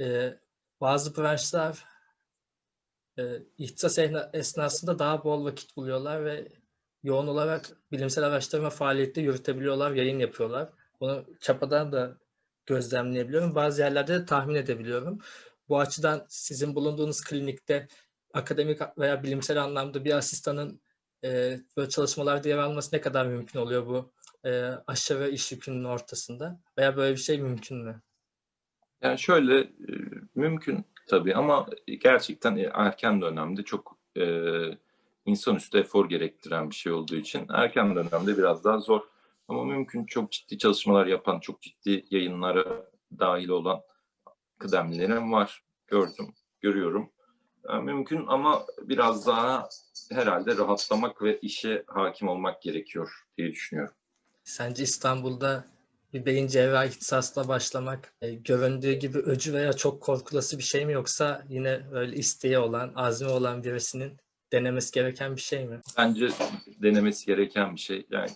e, 0.00 0.34
bazı 0.80 1.16
branşlar 1.16 1.84
e, 3.18 3.22
ihtisas 3.58 3.98
esnasında 4.32 4.98
daha 4.98 5.24
bol 5.24 5.44
vakit 5.44 5.76
buluyorlar 5.76 6.24
ve 6.24 6.48
yoğun 7.02 7.26
olarak 7.26 7.70
bilimsel 7.92 8.24
araştırma 8.24 8.70
faaliyeti 8.70 9.20
yürütebiliyorlar, 9.20 9.90
yayın 9.90 10.18
yapıyorlar. 10.18 10.68
Bunu 11.00 11.24
çapadan 11.40 11.92
da 11.92 12.16
gözlemleyebiliyorum. 12.66 13.54
Bazı 13.54 13.82
yerlerde 13.82 14.14
de 14.14 14.24
tahmin 14.24 14.54
edebiliyorum. 14.54 15.18
Bu 15.70 15.78
açıdan 15.78 16.26
sizin 16.28 16.74
bulunduğunuz 16.74 17.24
klinikte 17.24 17.88
akademik 18.34 18.80
veya 18.98 19.22
bilimsel 19.22 19.62
anlamda 19.62 20.04
bir 20.04 20.16
asistanın 20.16 20.80
e, 21.24 21.60
böyle 21.76 21.88
çalışmalarda 21.88 22.48
yer 22.48 22.58
alması 22.58 22.96
ne 22.96 23.00
kadar 23.00 23.26
mümkün 23.26 23.60
oluyor 23.60 23.86
bu 23.86 24.12
e, 24.48 24.50
aşırı 24.86 25.30
iş 25.30 25.52
yükünün 25.52 25.84
ortasında? 25.84 26.60
Veya 26.78 26.96
böyle 26.96 27.12
bir 27.12 27.20
şey 27.20 27.40
mümkün 27.40 27.76
mü? 27.78 28.02
Yani 29.02 29.18
şöyle 29.18 29.60
e, 29.60 29.68
mümkün 30.34 30.84
tabii 31.06 31.34
ama 31.34 31.66
gerçekten 32.00 32.70
erken 32.72 33.22
dönemde 33.22 33.62
çok 33.62 33.98
e, 34.16 34.24
insanüstü 35.26 35.78
efor 35.78 36.08
gerektiren 36.08 36.70
bir 36.70 36.74
şey 36.74 36.92
olduğu 36.92 37.16
için 37.16 37.46
erken 37.52 37.96
dönemde 37.96 38.38
biraz 38.38 38.64
daha 38.64 38.78
zor. 38.78 39.00
Ama 39.48 39.64
mümkün 39.64 40.04
çok 40.04 40.32
ciddi 40.32 40.58
çalışmalar 40.58 41.06
yapan, 41.06 41.40
çok 41.40 41.62
ciddi 41.62 42.04
yayınlara 42.10 42.90
dahil 43.18 43.48
olan 43.48 43.80
kıdemlilerim 44.60 45.32
var. 45.32 45.62
Gördüm, 45.86 46.34
görüyorum. 46.60 47.10
Yani 47.68 47.84
mümkün 47.84 48.26
ama 48.26 48.66
biraz 48.82 49.26
daha 49.26 49.68
herhalde 50.12 50.56
rahatlamak 50.56 51.22
ve 51.22 51.38
işe 51.40 51.84
hakim 51.86 52.28
olmak 52.28 52.62
gerekiyor 52.62 53.10
diye 53.38 53.52
düşünüyorum. 53.52 53.94
Sence 54.44 54.82
İstanbul'da 54.82 55.64
bir 56.12 56.26
beyin 56.26 56.46
cerrahi 56.46 56.88
ihtisasla 56.88 57.48
başlamak 57.48 58.14
e, 58.22 58.30
göründüğü 58.34 58.92
gibi 58.92 59.18
öcü 59.18 59.52
veya 59.52 59.72
çok 59.72 60.02
korkulası 60.02 60.58
bir 60.58 60.62
şey 60.62 60.86
mi 60.86 60.92
yoksa 60.92 61.44
yine 61.48 61.80
böyle 61.92 62.16
isteği 62.16 62.58
olan, 62.58 62.92
azmi 62.94 63.28
olan 63.28 63.64
birisinin 63.64 64.16
denemesi 64.52 64.92
gereken 64.92 65.36
bir 65.36 65.40
şey 65.40 65.64
mi? 65.64 65.80
Bence 65.98 66.28
denemesi 66.82 67.26
gereken 67.26 67.74
bir 67.74 67.80
şey. 67.80 68.06
Yani 68.10 68.30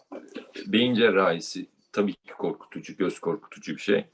beyin 0.66 0.94
cerrahisi 0.94 1.66
tabii 1.92 2.12
ki 2.12 2.32
korkutucu, 2.38 2.96
göz 2.96 3.18
korkutucu 3.18 3.72
bir 3.72 3.80
şey. 3.80 4.04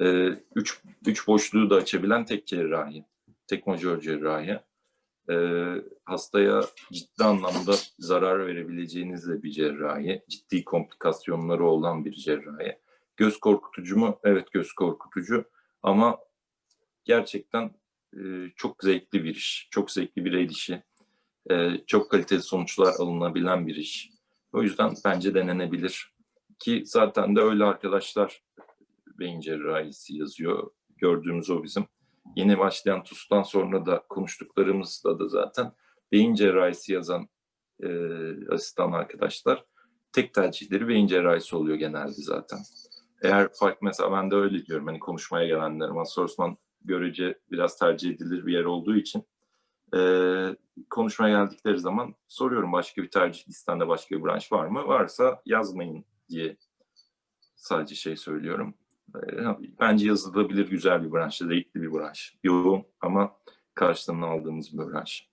Ee, 0.00 0.38
üç, 0.54 0.80
üç 1.06 1.26
boşluğu 1.26 1.70
da 1.70 1.76
açabilen 1.76 2.24
tek 2.24 2.46
cerrahi, 2.46 3.04
tek 3.46 3.66
majör 3.66 4.00
cerrahi. 4.00 4.60
Ee, 5.30 5.74
hastaya 6.04 6.62
ciddi 6.92 7.24
anlamda 7.24 7.72
zarar 7.98 8.46
verebileceğiniz 8.46 9.28
de 9.28 9.42
bir 9.42 9.50
cerrahi, 9.50 10.22
ciddi 10.28 10.64
komplikasyonları 10.64 11.64
olan 11.64 12.04
bir 12.04 12.12
cerrahi. 12.12 12.78
Göz 13.16 13.40
korkutucu 13.40 13.96
mu? 13.96 14.20
Evet 14.24 14.52
göz 14.52 14.72
korkutucu 14.72 15.44
ama 15.82 16.18
gerçekten 17.04 17.70
e, 18.16 18.20
çok 18.56 18.82
zevkli 18.82 19.24
bir 19.24 19.34
iş, 19.34 19.68
çok 19.70 19.90
zevkli 19.90 20.24
bir 20.24 20.32
el 20.32 20.50
işi. 20.50 20.82
Ee, 21.50 21.70
çok 21.86 22.10
kaliteli 22.10 22.42
sonuçlar 22.42 22.94
alınabilen 22.98 23.66
bir 23.66 23.76
iş. 23.76 24.10
O 24.52 24.62
yüzden 24.62 24.94
bence 25.04 25.34
denenebilir. 25.34 26.14
Ki 26.58 26.82
zaten 26.86 27.36
de 27.36 27.40
öyle 27.40 27.64
arkadaşlar 27.64 28.42
beyin 29.20 29.40
cerrahisi 29.40 30.16
yazıyor. 30.16 30.70
Gördüğümüz 30.96 31.50
o 31.50 31.62
bizim. 31.62 31.86
Yeni 32.36 32.58
başlayan 32.58 33.02
TUS'tan 33.02 33.42
sonra 33.42 33.86
da 33.86 34.04
konuştuklarımızda 34.08 35.18
da 35.18 35.28
zaten 35.28 35.72
beyin 36.12 36.34
cerrahisi 36.34 36.92
yazan 36.92 37.28
e, 37.82 37.88
asistan 38.52 38.92
arkadaşlar 38.92 39.64
tek 40.12 40.34
tercihleri 40.34 40.88
beyin 40.88 41.06
cerrahisi 41.06 41.56
oluyor 41.56 41.76
genelde 41.76 42.12
zaten. 42.12 42.58
Eğer 43.22 43.48
fark 43.52 43.82
mesela 43.82 44.12
ben 44.12 44.30
de 44.30 44.34
öyle 44.34 44.66
diyorum 44.66 44.86
hani 44.86 44.98
konuşmaya 44.98 45.46
gelenler 45.46 45.90
masa 45.90 46.22
Osman 46.22 46.56
görece 46.84 47.38
biraz 47.50 47.78
tercih 47.78 48.10
edilir 48.10 48.46
bir 48.46 48.52
yer 48.52 48.64
olduğu 48.64 48.96
için 48.96 49.24
ee, 49.96 50.56
konuşmaya 50.90 51.44
geldikleri 51.44 51.78
zaman 51.78 52.14
soruyorum 52.28 52.72
başka 52.72 53.02
bir 53.02 53.10
tercih 53.10 53.48
listende 53.48 53.88
başka 53.88 54.16
bir 54.16 54.24
branş 54.24 54.52
var 54.52 54.66
mı? 54.66 54.86
Varsa 54.86 55.42
yazmayın 55.46 56.04
diye 56.28 56.56
sadece 57.56 57.94
şey 57.94 58.16
söylüyorum. 58.16 58.74
Bence 59.80 60.06
yazılabilir 60.06 60.68
güzel 60.68 61.04
bir 61.04 61.12
branş, 61.12 61.38
zevkli 61.38 61.82
bir 61.82 61.92
branş. 61.92 62.36
Yoğun 62.42 62.84
ama 63.00 63.36
karşılığını 63.74 64.26
aldığımız 64.26 64.72
bir 64.72 64.78
branş. 64.78 65.30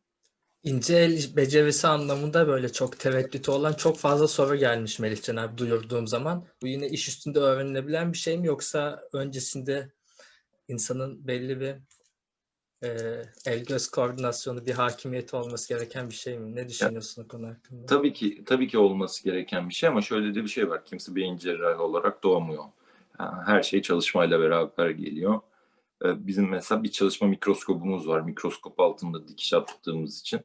İnce 0.63 0.95
el 0.95 1.35
becerisi 1.35 1.87
anlamında 1.87 2.47
böyle 2.47 2.71
çok 2.71 2.99
tereddütü 2.99 3.51
olan 3.51 3.73
çok 3.73 3.97
fazla 3.97 4.27
soru 4.27 4.55
gelmiş 4.55 4.99
Melihcan 4.99 5.35
abi 5.35 5.57
duyurduğum 5.57 6.07
zaman. 6.07 6.45
Bu 6.61 6.67
yine 6.67 6.89
iş 6.89 7.07
üstünde 7.07 7.39
öğrenilebilen 7.39 8.13
bir 8.13 8.17
şey 8.17 8.37
mi 8.37 8.47
yoksa 8.47 9.03
öncesinde 9.13 9.91
insanın 10.67 11.27
belli 11.27 11.59
bir 11.59 11.75
e, 12.83 13.21
el 13.45 13.65
göz 13.65 13.87
koordinasyonu, 13.87 14.65
bir 14.65 14.73
hakimiyeti 14.73 15.35
olması 15.35 15.69
gereken 15.69 16.09
bir 16.09 16.15
şey 16.15 16.39
mi? 16.39 16.55
Ne 16.55 16.69
düşünüyorsun 16.69 17.23
o 17.23 17.27
konu 17.27 17.47
hakkında? 17.47 17.85
Tabii 17.85 18.13
ki 18.13 18.43
tabii 18.45 18.67
ki 18.67 18.77
olması 18.77 19.23
gereken 19.23 19.69
bir 19.69 19.73
şey 19.73 19.89
ama 19.89 20.01
şöyle 20.01 20.35
de 20.35 20.43
bir 20.43 20.47
şey 20.47 20.69
var. 20.69 20.85
Kimse 20.85 21.15
beyin 21.15 21.37
cerrahi 21.37 21.81
olarak 21.81 22.23
doğmuyor. 22.23 22.63
Her 23.45 23.63
şey 23.63 23.81
çalışmayla 23.81 24.39
beraber 24.39 24.89
geliyor. 24.89 25.41
Ee, 26.05 26.27
Bizim 26.27 26.49
mesela 26.49 26.83
bir 26.83 26.91
çalışma 26.91 27.27
mikroskobumuz 27.27 28.07
var. 28.07 28.21
Mikroskop 28.21 28.79
altında 28.79 29.27
dikiş 29.27 29.53
attığımız 29.53 30.19
için 30.19 30.41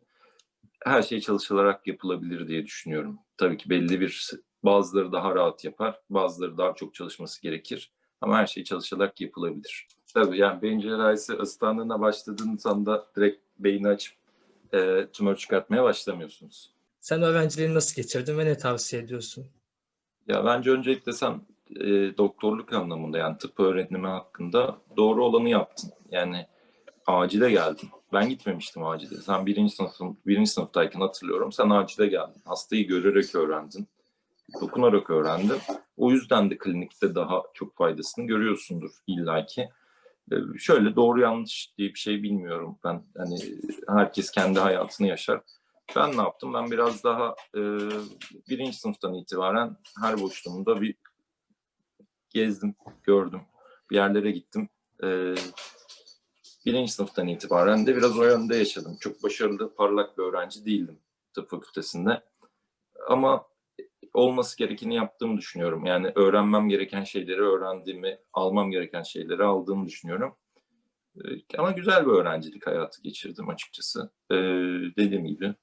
her 0.85 1.03
şey 1.03 1.21
çalışılarak 1.21 1.87
yapılabilir 1.87 2.49
diye 2.49 2.67
düşünüyorum. 2.67 3.19
Tabii 3.37 3.57
ki 3.57 3.71
belli 3.71 4.01
bir 4.01 4.31
bazıları 4.65 5.13
daha 5.13 5.35
rahat 5.35 5.65
yapar, 5.65 6.01
bazıları 6.11 6.59
daha 6.59 6.75
çok 6.75 6.95
çalışması 6.95 7.43
gerekir. 7.43 7.93
Ama 8.21 8.39
her 8.39 8.47
şey 8.47 8.65
çalışılarak 8.65 9.21
yapılabilir. 9.21 9.89
Tabii 10.15 10.39
yani 10.39 10.63
beyin 10.63 10.81
cerrahisi 10.81 11.35
asistanlığına 11.35 12.01
başladığınız 12.01 12.67
anda 12.67 13.07
direkt 13.17 13.41
beyni 13.59 13.89
açıp 13.89 14.15
e, 14.75 15.07
tümör 15.13 15.37
çıkartmaya 15.37 15.83
başlamıyorsunuz. 15.85 16.73
Sen 17.01 17.23
öğrenciliğini 17.23 17.75
nasıl 17.75 18.03
geçirdin 18.03 18.39
ve 18.39 18.45
ne 18.45 18.59
tavsiye 18.59 19.03
ediyorsun? 19.03 19.47
Ya 20.29 20.45
bence 20.45 20.71
öncelikle 20.71 21.13
sen 21.13 21.41
e, 21.81 22.17
doktorluk 22.19 22.73
anlamında 22.73 23.19
yani 23.19 23.39
tıp 23.39 23.61
öğrenimi 23.61 24.07
hakkında 24.07 24.77
doğru 24.97 25.25
olanı 25.25 25.49
yaptın. 25.49 25.91
Yani 26.11 26.47
acile 27.07 27.51
geldin. 27.51 27.89
Ben 28.13 28.29
gitmemiştim 28.29 28.85
acile. 28.87 29.17
Sen 29.17 29.47
birinci 29.47 29.75
sınıfın 29.75 30.19
birinci 30.27 30.51
sınıftayken 30.51 31.01
hatırlıyorum. 31.01 31.53
Sen 31.53 31.71
acile 31.71 32.07
geldin. 32.07 32.43
Hastayı 32.45 32.87
görerek 32.87 33.35
öğrendin. 33.35 33.87
Dokunarak 34.61 35.11
öğrendin. 35.11 35.59
O 35.97 36.11
yüzden 36.11 36.51
de 36.51 36.59
klinikte 36.59 37.15
daha 37.15 37.43
çok 37.55 37.77
faydasını 37.77 38.27
görüyorsundur 38.27 38.91
illaki. 39.07 39.69
Ee, 40.33 40.37
Şöyle 40.59 40.97
doğru 40.97 41.21
yanlış 41.21 41.73
diye 41.79 41.89
bir 41.89 41.99
şey 41.99 42.23
bilmiyorum 42.23 42.79
ben. 42.85 43.03
Hani 43.17 43.37
herkes 43.89 44.31
kendi 44.31 44.61
hayatını 44.61 45.07
yaşar. 45.07 45.41
Ben 45.97 46.13
ne 46.17 46.23
yaptım? 46.23 46.55
Ben 46.55 46.71
biraz 46.71 47.05
daha 47.05 47.35
e, 47.57 47.61
birinci 48.49 48.73
sınıftan 48.73 49.15
itibaren 49.15 49.77
her 50.03 50.21
boşluğumda 50.21 50.81
bir 50.81 50.95
gezdim, 52.33 52.75
gördüm. 53.03 53.41
Bir 53.91 53.97
yerlere 53.97 54.31
gittim. 54.31 54.69
Ee, 55.05 55.35
birinci 56.67 56.93
sınıftan 56.93 57.29
itibaren 57.29 57.87
de 57.87 57.97
biraz 57.97 58.19
o 58.19 58.25
yönde 58.25 58.57
yaşadım. 58.57 58.97
Çok 59.01 59.23
başarılı, 59.23 59.75
parlak 59.75 60.19
bir 60.19 60.23
öğrenci 60.23 60.65
değildim 60.67 60.99
tıp 61.35 61.51
fakültesinde. 61.51 62.23
Ama 63.09 63.47
olması 64.15 64.59
gerekeni 64.59 64.95
yaptığımı 64.95 65.39
düşünüyorum. 65.39 65.87
Yani 65.87 66.13
öğrenmem 66.15 66.69
gereken 66.69 67.05
şeyleri 67.05 67.41
öğrendiğimi, 67.41 68.19
almam 68.33 68.71
gereken 68.71 69.03
şeyleri 69.03 69.45
aldığımı 69.45 69.87
düşünüyorum. 69.87 70.37
Ee, 71.17 71.59
Ama 71.59 71.71
güzel 71.71 72.07
bir 72.07 72.11
öğrencilik 72.11 72.67
hayatı 72.67 73.03
geçirdim 73.03 73.49
açıkçası. 73.49 74.11
Ee, 74.31 74.37
dediğim 74.99 75.27
gibi. 75.27 75.55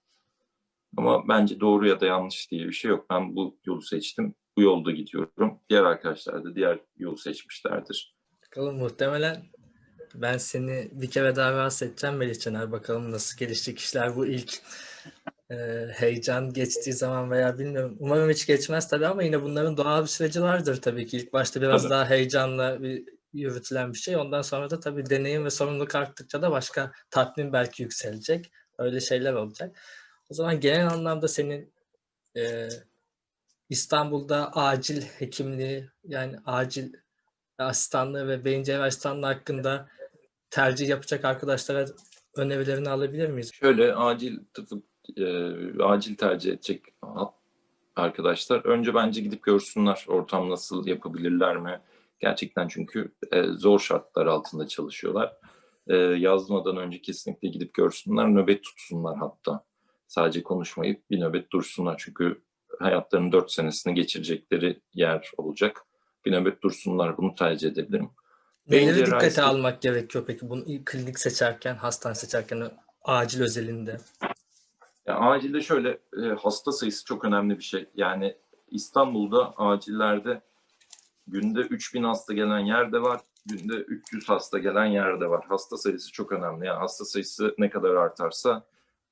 Ama 0.97 1.27
bence 1.27 1.59
doğru 1.59 1.87
ya 1.87 1.99
da 1.99 2.05
yanlış 2.05 2.51
diye 2.51 2.67
bir 2.67 2.73
şey 2.73 2.89
yok. 2.91 3.05
Ben 3.09 3.35
bu 3.35 3.59
yolu 3.65 3.81
seçtim. 3.81 4.35
Bu 4.59 4.63
yolda 4.63 4.91
gidiyorum. 4.91 5.59
Diğer 5.69 5.83
arkadaşlar 5.83 6.43
da 6.43 6.55
diğer 6.55 6.79
yolu 6.97 7.17
seçmişlerdir. 7.17 8.15
Bakalım 8.45 8.77
muhtemelen 8.77 9.45
ben 10.15 10.37
seni 10.37 10.89
bir 10.91 11.09
kere 11.09 11.35
daha 11.35 11.51
rahatsız 11.51 11.81
edeceğim 11.87 12.15
Melih 12.15 12.39
Caner. 12.39 12.71
Bakalım 12.71 13.11
nasıl 13.11 13.37
gelişecek 13.37 13.79
işler 13.79 14.15
bu 14.15 14.25
ilk 14.25 14.61
e, 15.51 15.55
heyecan 15.93 16.53
geçtiği 16.53 16.93
zaman 16.93 17.31
veya 17.31 17.59
bilmiyorum. 17.59 17.97
Umarım 17.99 18.29
hiç 18.29 18.47
geçmez 18.47 18.87
tabii 18.87 19.07
ama 19.07 19.23
yine 19.23 19.41
bunların 19.41 19.77
doğal 19.77 20.01
bir 20.01 20.07
süreci 20.07 20.41
vardır 20.41 20.81
tabii 20.81 21.07
ki. 21.07 21.17
İlk 21.17 21.33
başta 21.33 21.61
biraz 21.61 21.81
Tabii. 21.81 21.91
daha 21.91 22.09
heyecanla 22.09 22.83
bir 22.83 23.03
yürütülen 23.33 23.93
bir 23.93 23.97
şey. 23.97 24.15
Ondan 24.15 24.41
sonra 24.41 24.69
da 24.69 24.79
tabii 24.79 25.09
deneyim 25.09 25.45
ve 25.45 25.49
sorumluluk 25.49 25.95
arttıkça 25.95 26.41
da 26.41 26.51
başka 26.51 26.91
tatmin 27.09 27.53
belki 27.53 27.83
yükselecek. 27.83 28.51
Öyle 28.77 28.99
şeyler 28.99 29.33
olacak. 29.33 29.79
O 30.29 30.33
zaman 30.33 30.59
genel 30.59 30.87
anlamda 30.87 31.27
senin 31.27 31.73
e, 32.37 32.69
İstanbul'da 33.69 34.51
acil 34.51 35.01
hekimliği 35.01 35.89
yani 36.03 36.35
acil 36.45 36.93
asistanlığı 37.57 38.27
ve 38.27 38.45
beyin 38.45 38.63
cerrahi 38.63 38.87
asistanlığı 38.87 39.25
hakkında 39.25 39.89
tercih 40.49 40.89
yapacak 40.89 41.25
arkadaşlara 41.25 41.85
önerilerini 42.35 42.89
alabilir 42.89 43.29
miyiz? 43.29 43.51
Şöyle 43.53 43.95
acil 43.95 44.39
tıp, 44.53 44.83
e, 45.17 45.83
acil 45.83 46.15
tercih 46.15 46.53
edecek 46.53 46.85
arkadaşlar 47.95 48.65
önce 48.65 48.93
bence 48.93 49.21
gidip 49.21 49.43
görsünler 49.43 50.05
ortam 50.07 50.49
nasıl 50.49 50.87
yapabilirler 50.87 51.57
mi? 51.57 51.81
Gerçekten 52.19 52.67
çünkü 52.67 53.11
e, 53.31 53.43
zor 53.43 53.79
şartlar 53.79 54.25
altında 54.25 54.67
çalışıyorlar. 54.67 55.33
E, 55.87 55.95
yazmadan 55.95 56.77
önce 56.77 57.01
kesinlikle 57.01 57.47
gidip 57.47 57.73
görsünler, 57.73 58.27
nöbet 58.27 58.63
tutsunlar 58.63 59.17
hatta. 59.17 59.65
Sadece 60.07 60.43
konuşmayıp 60.43 61.09
bir 61.09 61.19
nöbet 61.19 61.51
dursunlar 61.51 62.01
çünkü 62.05 62.41
hayatlarının 62.79 63.31
dört 63.31 63.51
senesini 63.51 63.93
geçirecekleri 63.93 64.81
yer 64.93 65.31
olacak. 65.37 65.85
Bir 66.25 66.31
nöbet 66.31 66.61
dursunlar 66.61 67.17
bunu 67.17 67.35
tercih 67.35 67.69
edebilirim. 67.69 68.09
Beyin 68.71 68.87
Neleri 68.87 69.05
dikkate 69.05 69.41
almak 69.41 69.81
gerekiyor 69.81 70.23
peki 70.27 70.49
bunu 70.49 70.65
klinik 70.85 71.19
seçerken, 71.19 71.75
hastane 71.75 72.15
seçerken 72.15 72.71
acil 73.01 73.41
özelinde? 73.41 73.97
Ya 75.05 75.15
acilde 75.15 75.61
şöyle 75.61 75.89
e, 75.89 76.21
hasta 76.39 76.71
sayısı 76.71 77.05
çok 77.05 77.25
önemli 77.25 77.57
bir 77.57 77.63
şey. 77.63 77.89
Yani 77.95 78.35
İstanbul'da 78.67 79.53
acillerde 79.57 80.41
günde 81.27 81.59
3000 81.59 82.03
hasta 82.03 82.33
gelen 82.33 82.59
yer 82.59 82.91
de 82.91 83.01
var. 83.01 83.21
Günde 83.45 83.73
300 83.73 84.29
hasta 84.29 84.59
gelen 84.59 84.85
yer 84.85 85.21
de 85.21 85.29
var. 85.29 85.45
Hasta 85.49 85.77
sayısı 85.77 86.11
çok 86.11 86.31
önemli. 86.31 86.65
Yani 86.65 86.79
hasta 86.79 87.05
sayısı 87.05 87.55
ne 87.57 87.69
kadar 87.69 87.95
artarsa 87.95 88.65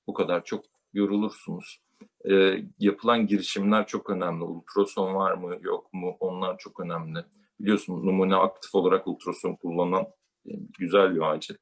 bu 0.07 0.13
kadar 0.13 0.43
çok 0.43 0.65
yorulursunuz. 0.93 1.81
E, 2.31 2.63
yapılan 2.79 3.27
girişimler 3.27 3.87
çok 3.87 4.09
önemli. 4.09 4.43
Ultrason 4.43 5.15
var 5.15 5.33
mı 5.33 5.57
yok 5.61 5.93
mu 5.93 6.17
onlar 6.19 6.57
çok 6.57 6.79
önemli. 6.79 7.19
Biliyorsun 7.59 8.05
numune 8.05 8.35
aktif 8.35 8.75
olarak 8.75 9.07
ultrason 9.07 9.55
kullanan 9.55 10.03
e, 10.45 10.51
güzel 10.79 11.15
bir 11.15 11.21
acil. 11.21 11.55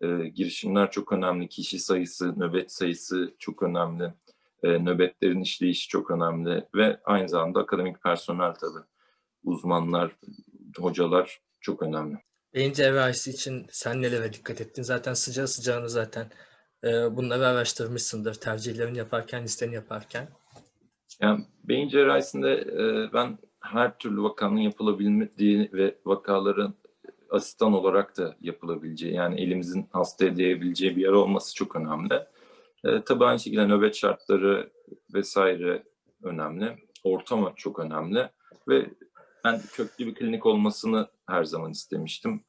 E, 0.00 0.28
girişimler 0.28 0.90
çok 0.90 1.12
önemli. 1.12 1.48
Kişi 1.48 1.78
sayısı, 1.78 2.40
nöbet 2.40 2.72
sayısı 2.72 3.34
çok 3.38 3.62
önemli. 3.62 4.14
E, 4.62 4.68
nöbetlerin 4.84 5.40
işleyişi 5.40 5.88
çok 5.88 6.10
önemli. 6.10 6.68
Ve 6.74 7.00
aynı 7.04 7.28
zamanda 7.28 7.60
akademik 7.60 8.02
personel 8.02 8.54
tabii. 8.54 8.84
Uzmanlar, 9.44 10.16
hocalar 10.78 11.40
çok 11.60 11.82
önemli. 11.82 12.16
Beyin 12.54 12.72
cerrahisi 12.72 13.30
için 13.30 13.66
sen 13.70 14.02
nelere 14.02 14.32
dikkat 14.32 14.60
ettin? 14.60 14.82
Zaten 14.82 15.14
sıcağı 15.14 15.48
sıcağını 15.48 15.88
zaten 15.88 16.30
bunları 17.16 17.46
araştırmışsındır 17.46 18.34
tercihlerini 18.34 18.98
yaparken, 18.98 19.44
listeni 19.44 19.74
yaparken. 19.74 20.28
Yani 21.20 21.44
beyin 21.64 21.88
cerrahisinde 21.88 22.52
e, 22.52 23.12
ben 23.12 23.38
her 23.60 23.98
türlü 23.98 24.22
vakanın 24.22 24.60
yapılabildiği 24.60 25.70
ve 25.72 25.98
vakaların 26.06 26.74
asistan 27.30 27.72
olarak 27.72 28.16
da 28.16 28.36
yapılabileceği 28.40 29.14
yani 29.14 29.40
elimizin 29.40 29.88
hasta 29.92 30.24
edebileceği 30.24 30.96
bir 30.96 31.02
yer 31.02 31.12
olması 31.12 31.54
çok 31.54 31.76
önemli. 31.76 32.14
E, 32.84 33.02
tabii 33.04 33.24
aynı 33.24 33.40
şekilde 33.40 33.66
nöbet 33.66 33.94
şartları 33.94 34.70
vesaire 35.14 35.82
önemli. 36.22 36.76
Ortam 37.04 37.52
çok 37.56 37.78
önemli 37.78 38.28
ve 38.68 38.90
ben 39.44 39.60
köklü 39.72 40.06
bir 40.06 40.14
klinik 40.14 40.46
olmasını 40.46 41.08
her 41.26 41.44
zaman 41.44 41.70
istemiştim. 41.70 42.44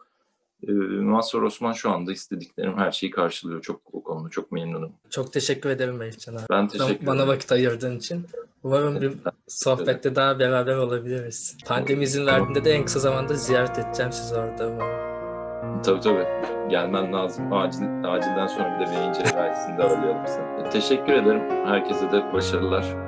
E, 0.67 0.71
Mazhar 1.01 1.41
Osman 1.41 1.73
şu 1.73 1.91
anda 1.91 2.11
istediklerim 2.11 2.77
her 2.77 2.91
şeyi 2.91 3.09
karşılıyor. 3.11 3.61
Çok 3.61 3.81
o 3.93 4.03
konuda 4.03 4.29
çok 4.29 4.51
memnunum. 4.51 4.91
Çok 5.09 5.33
teşekkür 5.33 5.69
ederim 5.69 5.95
Melih 5.95 6.17
Can 6.19 6.33
abi. 6.35 6.41
Ben 6.49 6.67
teşekkür 6.67 7.05
Bana 7.07 7.15
ederim. 7.15 7.29
vakit 7.29 7.51
ayırdığın 7.51 7.97
için. 7.97 8.25
Umarım 8.63 9.01
bir 9.01 9.13
sohbette 9.47 10.15
daha 10.15 10.39
beraber 10.39 10.75
olabiliriz. 10.75 11.57
Pandemi 11.65 12.03
izin 12.03 12.25
verdiğinde 12.25 12.65
de 12.65 12.71
en 12.71 12.85
kısa 12.85 12.99
zamanda 12.99 13.33
ziyaret 13.33 13.79
edeceğim 13.79 14.11
sizi 14.11 14.35
orada. 14.35 14.67
umarım. 14.67 15.81
Tabii 15.81 15.99
tabii. 15.99 16.25
Gelmen 16.69 17.13
lazım. 17.13 17.53
Acil, 17.53 17.83
acilden 18.03 18.47
sonra 18.47 18.79
bir 18.79 18.85
de 18.85 18.91
beyin 18.91 19.13
cerrahisinde 19.13 19.83
ağırlayalım 19.83 20.27
seni. 20.27 20.69
Teşekkür 20.69 21.13
ederim. 21.13 21.41
Herkese 21.65 22.11
de 22.11 22.33
başarılar. 22.33 23.06